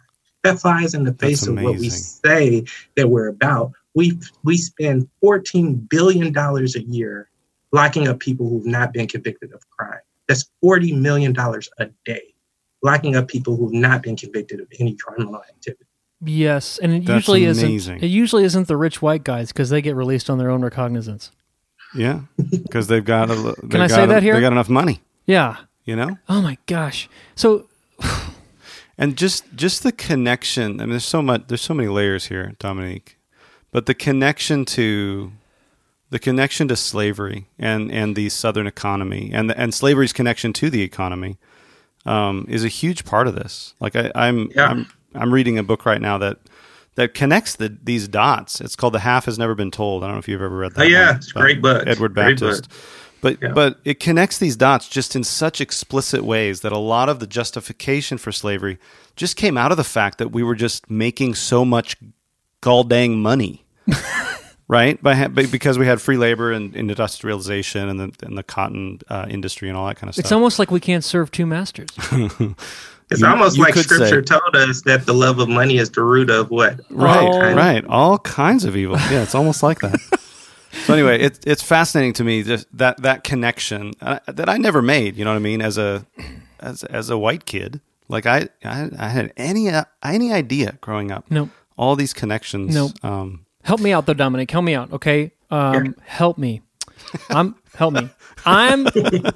[0.47, 2.65] That flies in the face of what we say
[2.97, 3.73] that we're about.
[3.95, 7.31] We we spend $14 billion a year
[7.73, 10.01] locking up people who've not been convicted of crime.
[10.29, 11.35] That's $40 million
[11.79, 12.35] a day,
[12.83, 15.85] locking up people who've not been convicted of any criminal activity.
[16.23, 17.75] Yes, and it That's usually amazing.
[17.75, 18.03] isn't.
[18.03, 21.31] It usually isn't the rich white guys because they get released on their own recognizance.
[21.95, 22.21] Yeah,
[22.51, 23.31] because they've got.
[23.31, 24.35] A, Can I say that here?
[24.35, 25.03] They got enough money.
[25.27, 25.57] Yeah.
[25.85, 26.19] You know.
[26.29, 27.09] Oh my gosh.
[27.35, 27.69] So.
[28.99, 30.81] and just just the connection.
[30.81, 31.45] I mean, there's so much.
[31.49, 33.19] There's so many layers here, Dominique.
[33.73, 35.33] But the connection to
[36.11, 40.83] the connection to slavery and and the Southern economy and and slavery's connection to the
[40.83, 41.39] economy
[42.05, 43.75] um, is a huge part of this.
[43.81, 44.69] Like I, I'm Yeah.
[44.69, 46.39] I'm I'm reading a book right now that
[46.95, 48.61] that connects the these dots.
[48.61, 50.03] It's called The Half Has Never Been Told.
[50.03, 50.83] I don't know if you've ever read that.
[50.83, 51.09] Oh, yeah.
[51.09, 51.17] one.
[51.17, 51.85] It's a great book.
[51.87, 52.69] Edward Baptist.
[52.69, 52.79] book.
[53.21, 53.53] But Yeah.
[53.53, 57.27] but it connects these dots just in such explicit ways that a lot of the
[57.27, 58.79] justification for slavery
[59.17, 61.97] just came out of the fact that we were just making so much
[62.61, 63.65] gall dang money.
[64.69, 65.01] right?
[65.03, 69.27] By, because we had free labor and, and industrialization and the and the cotton uh,
[69.29, 70.25] industry and all that kind of stuff.
[70.25, 71.89] It's almost like we can't serve two masters.
[73.09, 75.91] It's You- almost you like scripture say- told us that the love of money is
[75.93, 76.81] the root of what?
[76.91, 77.85] Right, All kinds- right.
[77.87, 78.97] All kinds of evil.
[78.97, 79.97] Yeah, it's almost like that.
[80.87, 84.83] so anyway, it's it's fascinating to me just that that connection uh, that I never
[84.83, 85.17] made.
[85.17, 85.61] You know what I mean?
[85.61, 86.07] As a
[86.61, 91.11] as as a white kid, like I I, I had any uh, any idea growing
[91.11, 91.27] up.
[91.31, 91.51] Nope.
[91.77, 92.75] All these connections.
[92.75, 92.93] Nope.
[93.05, 94.51] Um, Help me out though, Dominic.
[94.51, 95.33] Help me out, okay?
[95.51, 96.63] Um, help me.
[97.31, 98.09] I'm help me.
[98.45, 98.87] I'm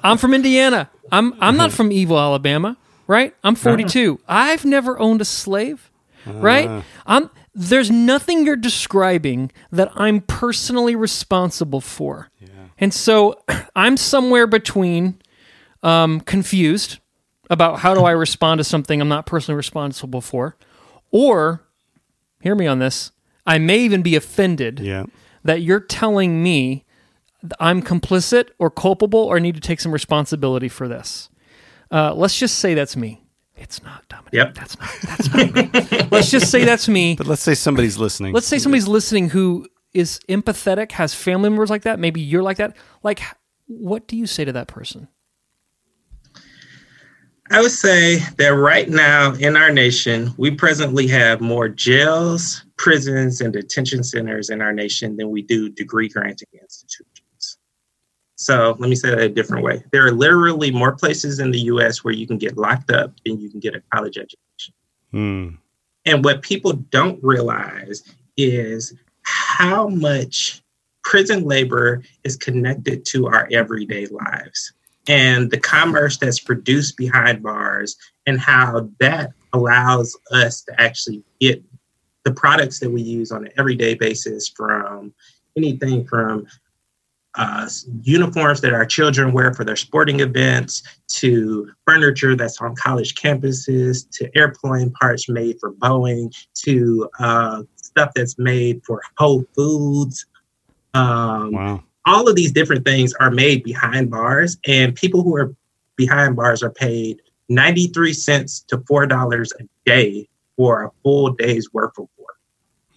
[0.03, 0.89] I'm from Indiana.
[1.11, 2.77] I'm I'm not from evil Alabama,
[3.07, 3.35] right?
[3.43, 4.21] I'm 42.
[4.27, 5.91] I've never owned a slave,
[6.25, 6.67] right?
[6.69, 6.83] Ah.
[7.05, 12.29] I'm there's nothing you're describing that I'm personally responsible for.
[12.77, 13.41] And so
[13.75, 15.21] I'm somewhere between
[15.83, 16.99] um, confused
[17.49, 20.55] about how do I respond to something I'm not personally responsible for,
[21.11, 21.63] or
[22.41, 23.11] hear me on this.
[23.45, 25.05] I may even be offended yeah.
[25.43, 26.85] that you're telling me
[27.59, 31.29] I'm complicit or culpable or need to take some responsibility for this.
[31.91, 33.23] Uh, let's just say that's me.
[33.61, 34.33] It's not Dominic.
[34.33, 34.55] Yep.
[34.55, 34.89] That's not.
[35.03, 36.07] That's not me.
[36.11, 37.15] let's just say that's me.
[37.15, 38.33] But let's say somebody's listening.
[38.33, 41.99] Let's say somebody's listening who is empathetic, has family members like that.
[41.99, 42.75] Maybe you're like that.
[43.03, 43.21] Like,
[43.67, 45.07] what do you say to that person?
[47.51, 53.41] I would say that right now in our nation, we presently have more jails, prisons,
[53.41, 56.70] and detention centers in our nation than we do degree granting institutions.
[58.41, 59.83] So let me say that a different way.
[59.91, 63.39] There are literally more places in the US where you can get locked up than
[63.39, 64.73] you can get a college education.
[65.11, 65.49] Hmm.
[66.07, 68.01] And what people don't realize
[68.37, 70.63] is how much
[71.03, 74.73] prison labor is connected to our everyday lives
[75.07, 81.63] and the commerce that's produced behind bars and how that allows us to actually get
[82.23, 85.13] the products that we use on an everyday basis from
[85.55, 86.47] anything from
[87.35, 87.69] uh,
[88.01, 94.09] uniforms that our children wear for their sporting events, to furniture that's on college campuses,
[94.11, 100.25] to airplane parts made for Boeing, to uh, stuff that's made for Whole Foods.
[100.93, 101.83] Um, Wow.
[102.05, 105.55] all of these different things are made behind bars, and people who are
[105.95, 110.27] behind bars are paid 93 cents to $4 a day
[110.57, 112.07] for a full day's worth of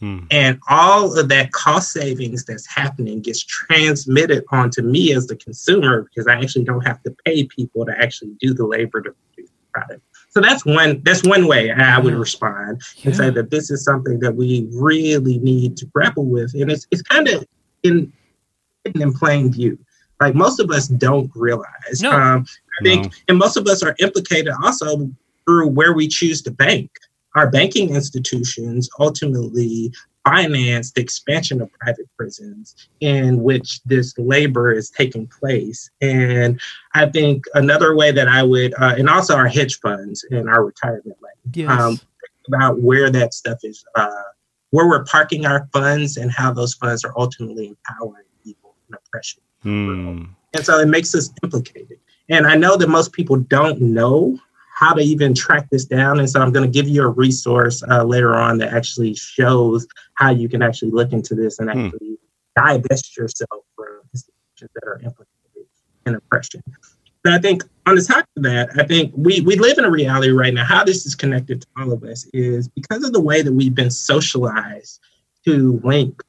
[0.05, 0.19] Hmm.
[0.31, 6.03] And all of that cost savings that's happening gets transmitted onto me as the consumer
[6.03, 9.51] because I actually don't have to pay people to actually do the labor to produce
[9.51, 10.03] the product.
[10.29, 12.19] So that's one that's one way I would Yeah.
[12.19, 16.53] respond and say that this is something that we really need to grapple with.
[16.55, 17.47] And it's it's kind of
[17.83, 18.13] in
[18.85, 19.79] in plain view.
[20.21, 22.03] Like most of us don't realize.
[22.03, 22.11] No.
[22.11, 22.45] Um,
[22.81, 23.11] I think No.
[23.29, 25.11] and most of us are implicated also
[25.47, 26.91] through where we choose to bank.
[27.35, 29.93] Our banking institutions ultimately
[30.25, 35.91] finance the expansion of private prisons in which this labor is taking place.
[36.01, 36.61] And
[36.95, 40.65] I think another way that I would, uh, and also our hedge funds and our
[40.65, 41.71] retirement money, Yes.
[41.79, 42.01] um,
[42.49, 44.11] about where that stuff is, uh,
[44.71, 49.43] where we're parking our funds and how those funds are ultimately empowering people and oppression.
[49.63, 50.25] Hmm.
[50.55, 51.99] And so it makes us implicated.
[52.31, 54.39] And I know that most people don't know
[54.85, 56.19] how to even track this down.
[56.19, 59.87] And so I'm going to give you a resource uh, later on that actually shows
[60.15, 61.87] how you can actually look into this and Hmm.
[61.87, 62.19] actually
[62.57, 65.67] divest yourself from institutions that are implicated
[66.07, 66.63] in oppression.
[67.23, 69.91] But I think on the top of that, I think we, we live in a
[69.91, 70.65] reality right now.
[70.65, 73.75] How this is connected to all of us is because of the way that we've
[73.75, 75.01] been socialized
[75.47, 76.23] to link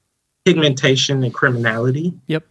[0.46, 2.14] pigmentation and criminality.
[2.28, 2.46] Yep.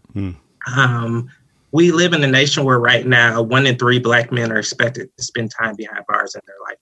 [0.76, 1.30] Um,
[1.74, 5.08] we live in a nation where right now one in three black men are expected
[5.18, 6.78] to spend time behind bars in their life.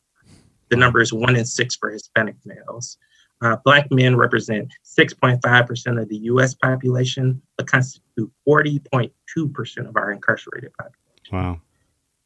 [0.69, 2.99] The number is one in six for Hispanic males.
[3.41, 10.73] Uh, black men represent 6.5% of the US population, but constitute 40.2% of our incarcerated
[10.75, 10.99] population.
[11.33, 11.61] Wow.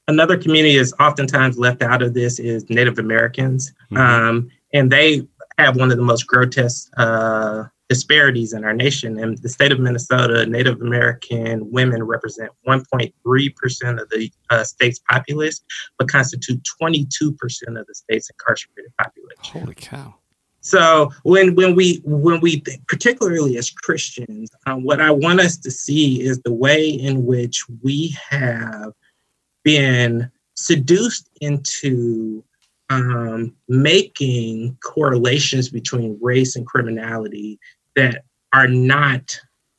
[0.09, 3.73] Another community that's oftentimes left out of this is Native Americans.
[3.95, 9.19] Um, and they have one of the most grotesque uh, disparities in our nation.
[9.19, 13.13] In the state of Minnesota, Native American women represent 1.3%
[14.03, 15.61] of the uh, state's populace,
[15.99, 17.31] but constitute 22%
[17.79, 19.61] of the state's incarcerated population.
[19.61, 20.15] Holy cow.
[20.61, 25.57] So when when we when we think, particularly as Christians, um, what I want us
[25.59, 28.93] to see is the way in which we have
[29.63, 32.43] been seduced into
[32.91, 37.61] um, making correlations between race and criminality
[37.97, 38.23] that
[38.53, 39.39] are not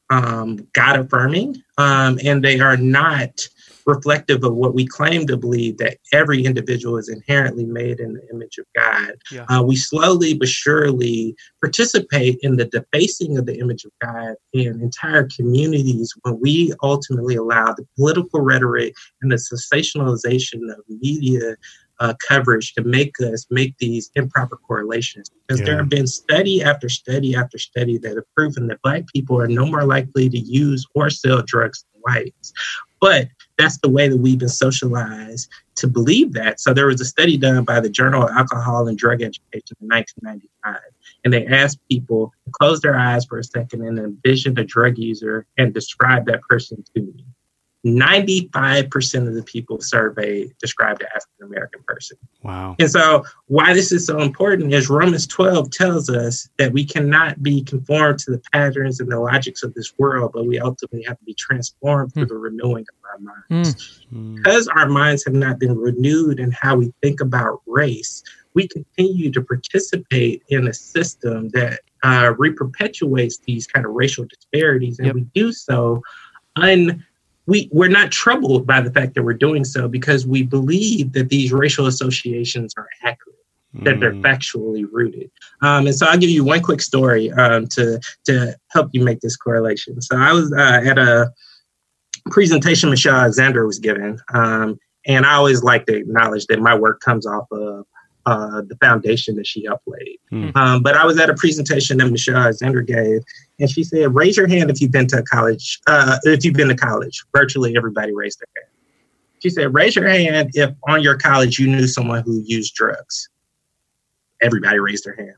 [0.10, 3.48] um, God affirming, um, and they are not
[3.88, 8.22] reflective of what we claim to believe that every individual is inherently made in the
[8.32, 9.14] image of God.
[9.32, 9.46] Yeah.
[9.50, 14.82] Uh, we slowly but surely participate in the defacing of the image of God in
[14.82, 21.56] entire communities when we ultimately allow the political rhetoric and the sensationalization of media
[22.00, 25.30] uh, coverage to make us make these improper correlations.
[25.48, 29.40] Because there have been study after study after study that have proven that black people
[29.40, 32.54] are no more likely to use or sell drugs than whites.
[33.00, 36.60] But that's the way that we've been socialized to believe that.
[36.60, 39.88] So there was a study done by the journal of alcohol and drug education in
[39.88, 40.82] 1995
[41.24, 44.98] and they asked people to close their eyes for a second and envision a drug
[44.98, 47.26] user and describe that person to me
[47.86, 52.18] 95% of the people surveyed described an African American person.
[52.44, 52.76] Wow.
[52.80, 57.42] And so, why this is so important is Romans 12 tells us that we cannot
[57.44, 61.18] be conformed to the patterns and the logics of this world, but we ultimately have
[61.20, 62.30] to be transformed through hmm.
[62.30, 64.02] the renewing of our minds.
[64.10, 64.16] Hmm.
[64.18, 64.36] Hmm.
[64.36, 68.24] Because our minds have not been renewed in how we think about race,
[68.54, 75.00] we continue to participate in a system that uh, reperpetuates these kind of racial disparities,
[75.00, 76.02] and we do so
[76.58, 77.06] un
[77.48, 81.30] we we're not troubled by the fact that we're doing so because we believe that
[81.30, 83.38] these racial associations are accurate
[83.84, 85.30] that they're factually rooted.
[85.62, 89.22] Um, and so i'll give you one quick story um, to to help you make
[89.22, 90.02] this correlation.
[90.02, 91.32] So i was uh, at a
[92.30, 97.00] presentation michelle alexander was giving um, and i always like to acknowledge that my work
[97.00, 97.86] comes off of
[98.28, 100.20] uh, the foundation that she helped lay.
[100.56, 103.22] Um, but I was at a presentation that Michelle Alexander gave,
[103.58, 105.80] and she said, "Raise your hand if you've been to college.
[105.88, 108.74] Uh, if you've been to college." Virtually everybody raised their hand.
[109.42, 113.30] She said, "Raise your hand if on your college you knew someone who used drugs."
[114.42, 115.36] Everybody raised their hand.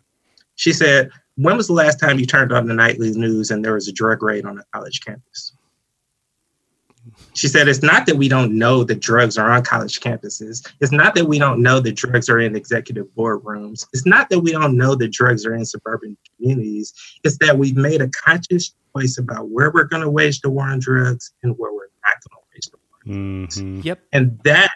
[0.55, 3.75] She said, "When was the last time you turned on the nightly news and there
[3.75, 5.53] was a drug raid on a college campus?"
[7.39, 10.69] She said, It's not that we don't know that drugs are on college campuses.
[10.81, 13.87] It's not that we don't know that drugs are in executive boardrooms.
[13.93, 16.93] It's not that we don't know that drugs are in suburban communities.
[17.23, 20.65] It's that we've made a conscious choice about where we're going to wage the war
[20.65, 23.85] on drugs and where we're not going to wage the war on drugs.
[23.85, 24.01] Yep.
[24.11, 24.71] And that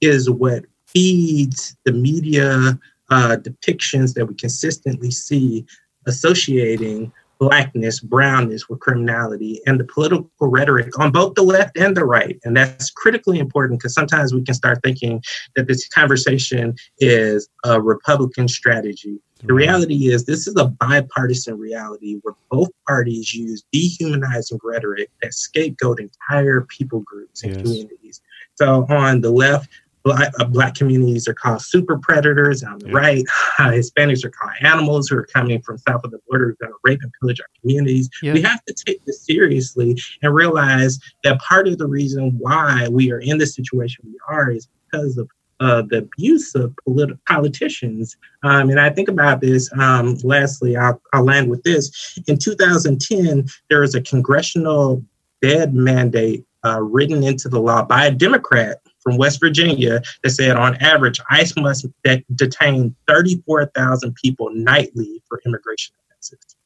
[0.00, 2.78] is what feeds the media
[3.10, 5.66] uh, depictions that we consistently see
[6.06, 12.04] associating blackness, brownness with criminality, and the political rhetoric on both the left and the
[12.04, 12.38] right.
[12.44, 15.22] And that's critically important because sometimes we can start thinking
[15.54, 19.20] that this conversation is a Republican strategy.
[19.42, 25.34] The reality is, this is a bipartisan reality where both parties use dehumanizing rhetoric that
[25.34, 27.62] scapegoat entire people groups and Yes.
[27.62, 28.20] communities.
[28.56, 29.68] So on the left,
[30.06, 32.62] black, uh, black communities are called super predators.
[32.62, 33.24] On the right,
[33.58, 36.72] Hispanics are called animals who are coming from south of the border, who are going
[36.72, 38.08] to rape and pillage our communities.
[38.22, 38.32] Yeah.
[38.32, 43.10] We have to take this seriously and realize that part of the reason why we
[43.10, 45.28] are in the situation we are is because of
[45.58, 48.16] uh, the abuse of politi- politicians.
[48.42, 49.70] Um, and I think about this.
[49.78, 52.18] Um, lastly, I'll, I'll land with this.
[52.28, 55.02] In 2010, there was a congressional
[55.40, 60.56] bed mandate uh, written into the law by a Democrat from West Virginia that said,
[60.56, 66.56] on average, ICE must de- detain 34,000 people nightly for immigration offenses.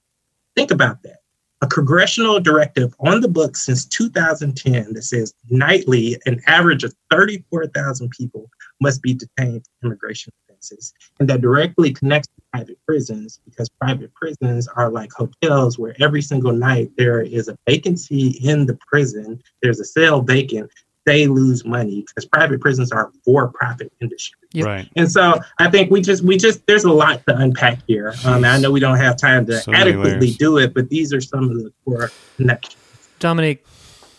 [0.57, 1.19] Think about that.
[1.61, 8.09] A congressional directive on the books since 2010 that says nightly an average of 34,000
[8.09, 8.49] people
[8.81, 10.95] must be detained for immigration offenses.
[11.19, 16.23] And that directly connects to private prisons because private prisons are like hotels where every
[16.23, 20.71] single night there is a vacancy in the prison, there's a cell vacant.
[21.11, 24.39] They lose money because private prisons are for-profit industry.
[24.53, 24.67] Yep.
[24.67, 24.89] Right.
[24.95, 28.15] And so I think we just we just there's a lot to unpack here.
[28.25, 31.21] Um, I know we don't have time to so adequately do it, but these are
[31.21, 32.77] some of the core connections.
[33.19, 33.65] Dominique,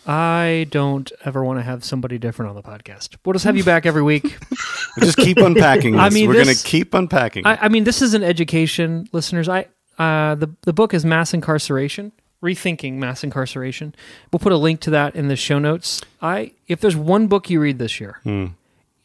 [0.06, 3.16] I don't ever want to have somebody different on the podcast.
[3.24, 4.24] We'll just have you back every week.
[4.24, 5.92] we'll just keep unpacking.
[5.96, 6.00] This.
[6.00, 7.46] I mean, we're going to keep unpacking.
[7.46, 9.48] I, I, mean, this is an education, listeners.
[9.48, 9.66] I
[9.98, 12.12] uh, the the book is Mass Incarceration
[12.42, 13.94] rethinking mass incarceration.
[14.30, 16.02] We'll put a link to that in the show notes.
[16.20, 18.52] I if there's one book you read this year, mm.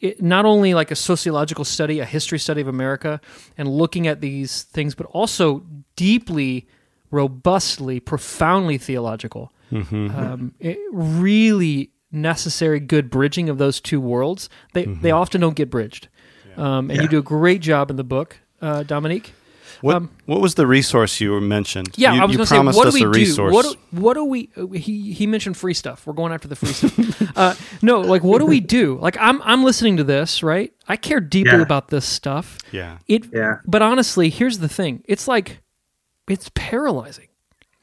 [0.00, 3.20] it, not only like a sociological study, a history study of America,
[3.56, 5.64] and looking at these things, but also
[5.96, 6.66] deeply,
[7.10, 9.52] robustly, profoundly theological.
[9.72, 10.18] Mm-hmm.
[10.18, 10.54] Um,
[10.90, 14.48] really necessary, good bridging of those two worlds.
[14.72, 15.02] They mm-hmm.
[15.02, 16.08] they often don't get bridged,
[16.48, 16.78] yeah.
[16.78, 17.02] um, and yeah.
[17.02, 19.34] you do a great job in the book, uh, Dominique.
[19.80, 21.94] What, um, what was the resource you mentioned?
[21.96, 23.50] Yeah, you, I was going to say, what do we do?
[23.50, 24.50] What do, what do we?
[24.74, 26.06] He he mentioned free stuff.
[26.06, 27.36] We're going after the free stuff.
[27.36, 28.98] uh, no, like what do we do?
[28.98, 30.72] Like I'm I'm listening to this, right?
[30.88, 31.62] I care deeply yeah.
[31.62, 32.58] about this stuff.
[32.72, 32.98] Yeah.
[33.06, 33.32] It.
[33.32, 33.58] Yeah.
[33.66, 35.04] But honestly, here's the thing.
[35.04, 35.60] It's like,
[36.28, 37.28] it's paralyzing.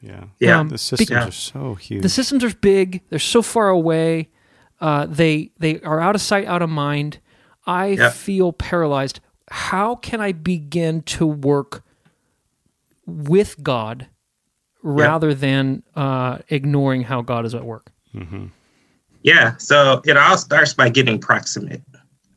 [0.02, 0.26] Yeah.
[0.40, 0.60] Yeah.
[0.60, 2.02] Um, the systems be- are so huge.
[2.02, 3.04] The systems are big.
[3.10, 4.30] They're so far away.
[4.82, 7.20] Uh, they they are out of sight, out of mind.
[7.66, 8.10] I yeah.
[8.10, 9.22] feel paralyzed.
[9.50, 11.84] How can I begin to work
[13.06, 14.08] with God
[14.82, 15.36] rather yeah.
[15.36, 17.92] than uh, ignoring how God is at work.
[18.14, 18.48] Mm-hmm.
[19.24, 21.82] Yeah, so it all starts by getting proximate.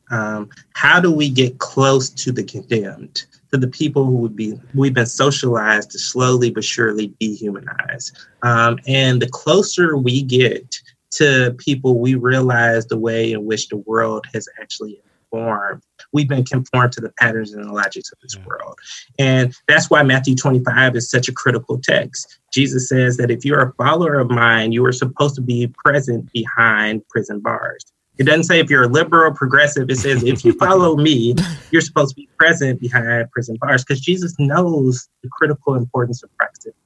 [0.09, 4.59] Um, how do we get close to the condemned, to the people who would be
[4.73, 8.11] we've been socialized to slowly but surely dehumanize?
[8.41, 13.77] Um, and the closer we get to people, we realize the way in which the
[13.77, 14.99] world has actually
[15.31, 18.77] informed we've been conformed to the patterns and the logics of this world.
[19.17, 22.39] And that's why Matthew 25 is such a critical text.
[22.53, 26.31] Jesus says that if you're a follower of mine, you are supposed to be present
[26.31, 27.85] behind prison bars.
[28.17, 29.89] It doesn't say if you're a liberal progressive.
[29.89, 31.35] It says if you follow me,
[31.71, 36.35] you're supposed to be present behind prison bars because Jesus knows the critical importance of
[36.37, 36.77] proximity.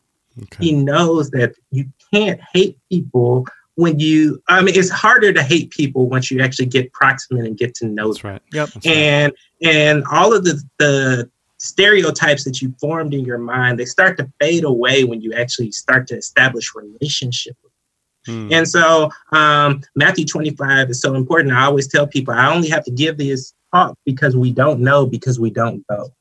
[0.41, 0.65] Okay.
[0.65, 5.71] He knows that you can't hate people when you i mean it's harder to hate
[5.71, 8.32] people once you actually get proximate and get to know that's them.
[8.32, 9.76] right yep that's and right.
[9.76, 14.30] and all of the the stereotypes that you formed in your mind they start to
[14.39, 17.55] fade away when you actually start to establish relationship
[18.26, 18.49] hmm.
[18.51, 22.84] and so um, matthew 25 is so important i always tell people i only have
[22.84, 26.13] to give this talk because we don't know because we don't go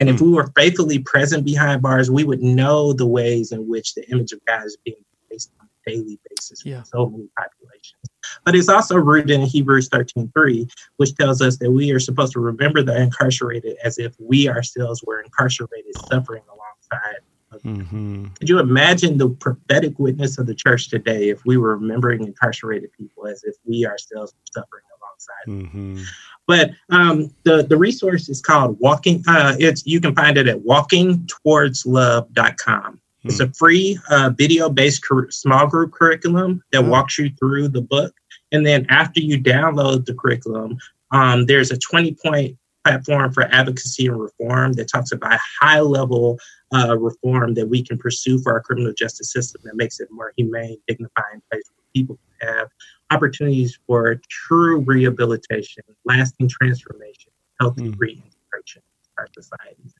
[0.00, 0.26] and if hmm.
[0.26, 4.32] we were faithfully present behind bars we would know the ways in which the image
[4.32, 4.96] of god is being
[5.28, 6.82] placed on daily basis yeah.
[6.82, 8.00] so many populations.
[8.44, 12.40] But it's also rooted in Hebrews 13:3, which tells us that we are supposed to
[12.40, 17.20] remember the incarcerated as if we ourselves were incarcerated, suffering alongside.
[17.62, 18.26] Mm-hmm.
[18.38, 22.92] Could you imagine the prophetic witness of the church today if we were remembering incarcerated
[22.92, 25.46] people as if we ourselves were suffering alongside?
[25.48, 26.02] Mm-hmm.
[26.46, 29.22] But um, the the resource is called Walking.
[29.26, 33.00] Uh, it's you can find it at walkingtowardslove.com.
[33.24, 36.90] It's a free uh, video based cur- small group curriculum that mm-hmm.
[36.90, 38.14] walks you through the book.
[38.52, 40.76] And then after you download the curriculum,
[41.10, 46.38] um, there's a 20 point platform for advocacy and reform that talks about high level
[46.74, 50.32] uh, reform that we can pursue for our criminal justice system that makes it more
[50.36, 52.68] humane, dignifying place where people can have
[53.10, 57.94] opportunities for true rehabilitation, lasting transformation, healthy mm.
[57.98, 59.93] reintegration in our societies.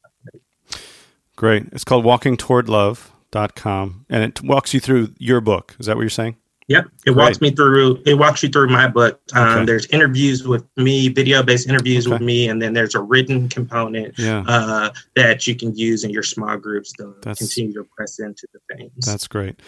[1.37, 1.67] Great.
[1.73, 3.11] It's called Walking Toward Love
[3.55, 5.75] com, and it walks you through your book.
[5.79, 6.37] Is that what you're saying?
[6.69, 7.17] Yep, it Great.
[7.17, 8.03] walks me through.
[8.07, 9.21] It walks you through my book.
[9.35, 9.65] Um, okay.
[9.67, 12.15] There's interviews with me, video-based interviews okay.
[12.15, 14.45] with me, and then there's a written component yeah.
[14.47, 18.47] uh, that you can use in your small groups to that's, continue to press into
[18.55, 19.05] the things.
[19.05, 19.61] That's great.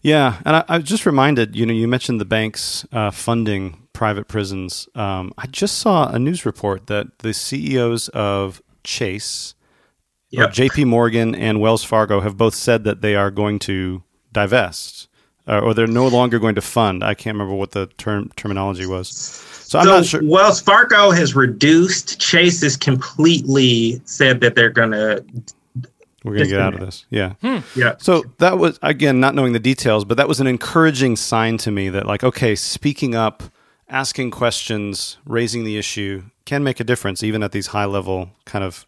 [0.00, 1.54] Yeah, and I, I was just reminded.
[1.54, 4.88] You know, you mentioned the banks uh, funding private prisons.
[4.96, 9.54] Um, I just saw a news report that the CEOs of Chase
[10.32, 10.52] Yep.
[10.52, 10.86] J.P.
[10.86, 14.02] Morgan and Wells Fargo have both said that they are going to
[14.32, 15.08] divest,
[15.46, 17.04] uh, or they're no longer going to fund.
[17.04, 19.08] I can't remember what the term terminology was.
[19.08, 20.20] So I'm so not sure.
[20.24, 22.18] Wells Fargo has reduced.
[22.18, 25.22] Chase has completely said that they're going to.
[26.24, 27.04] We're going to get out of this.
[27.10, 27.34] Yeah.
[27.42, 27.58] Hmm.
[27.78, 27.96] Yeah.
[27.98, 31.70] So that was again not knowing the details, but that was an encouraging sign to
[31.70, 33.42] me that like okay, speaking up,
[33.90, 38.64] asking questions, raising the issue can make a difference even at these high level kind
[38.64, 38.86] of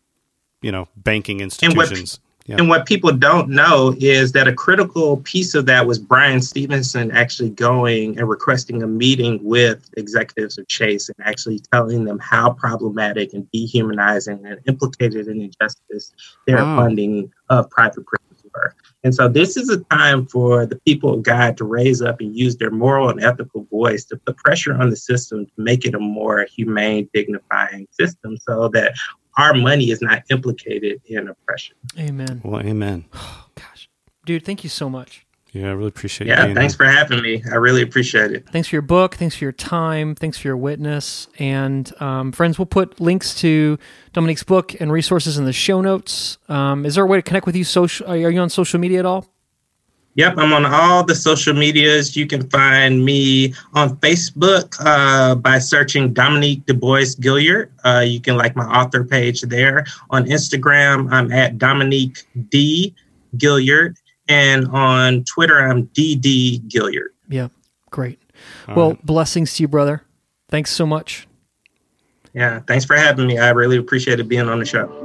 [0.65, 1.71] you know banking institutions.
[1.77, 2.57] And what, yeah.
[2.59, 7.11] and what people don't know is that a critical piece of that was Bryan Stevenson
[7.11, 12.53] actually going and requesting a meeting with executives of Chase and actually telling them how
[12.53, 16.13] problematic and dehumanizing and implicated in injustice
[16.47, 16.77] their wow.
[16.77, 18.75] funding of private prisons were.
[19.05, 22.35] And so this is a time for the people of God to raise up and
[22.35, 25.95] use their moral and ethical voice, to put pressure on the system to make it
[25.95, 28.95] a more humane, dignifying system so that
[29.37, 31.77] our money is not implicated in oppression.
[31.99, 32.41] Amen.
[32.45, 33.05] Well, amen.
[33.15, 33.89] Oh, gosh.
[34.27, 35.27] Dude, thank you so much.
[35.53, 36.55] Yeah, I really appreciate Yeah, you.
[36.55, 37.41] thanks for having me.
[37.53, 38.49] I really appreciate it.
[38.51, 39.15] Thanks for your book.
[39.15, 40.17] Thanks for your time.
[40.17, 41.29] Thanks for your witness.
[41.39, 43.79] And um, friends, we'll put links to
[44.13, 46.39] Dominique's book and resources in the show notes.
[46.49, 47.63] Um, is there a way to connect with you?
[47.63, 48.09] Social?
[48.09, 49.27] Are you on social media at all?
[50.17, 52.17] Yep, I'm on all the social medias.
[52.17, 57.71] You can find me on Facebook uh, by searching Dominique Du Bois Gilliard.
[57.85, 59.85] Uh, you can like my author page there.
[60.11, 62.95] On Instagram, I'm at Dominique D
[63.37, 63.97] Gilliard,
[64.29, 67.09] and on Twitter, I'm DD Gilliard.
[67.29, 67.49] Yeah,
[67.91, 68.21] great.
[68.69, 70.03] well, blessings to you, brother.
[70.49, 71.27] Thanks so much.
[72.35, 73.39] Yeah, thanks for having me.
[73.39, 75.04] I really appreciated being on the show.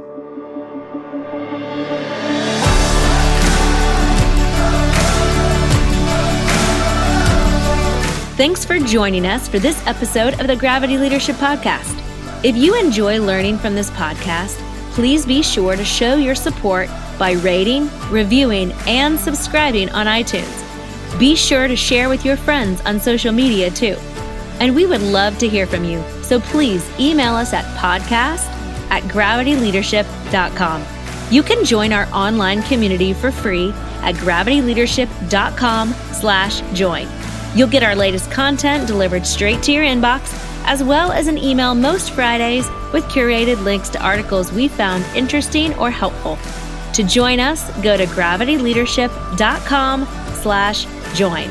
[8.40, 11.94] Thanks for joining us for this episode of the Gravity Leadership Podcast.
[12.42, 14.58] If you enjoy learning from this podcast,
[14.94, 16.88] please be sure to show your support
[17.18, 21.18] by rating, reviewing, and subscribing on iTunes.
[21.18, 23.96] Be sure to share with your friends on social media too.
[24.58, 28.46] And we would love to hear from you, so please email us at podcast
[28.90, 30.82] at gravityleadership.com.
[31.30, 33.70] You can join our online community for free
[34.00, 37.06] at gravityleadership.com slash join.
[37.54, 40.32] You'll get our latest content delivered straight to your inbox,
[40.64, 45.74] as well as an email most Fridays with curated links to articles we found interesting
[45.74, 46.38] or helpful.
[46.94, 51.50] To join us, go to gravityleadership.com slash join.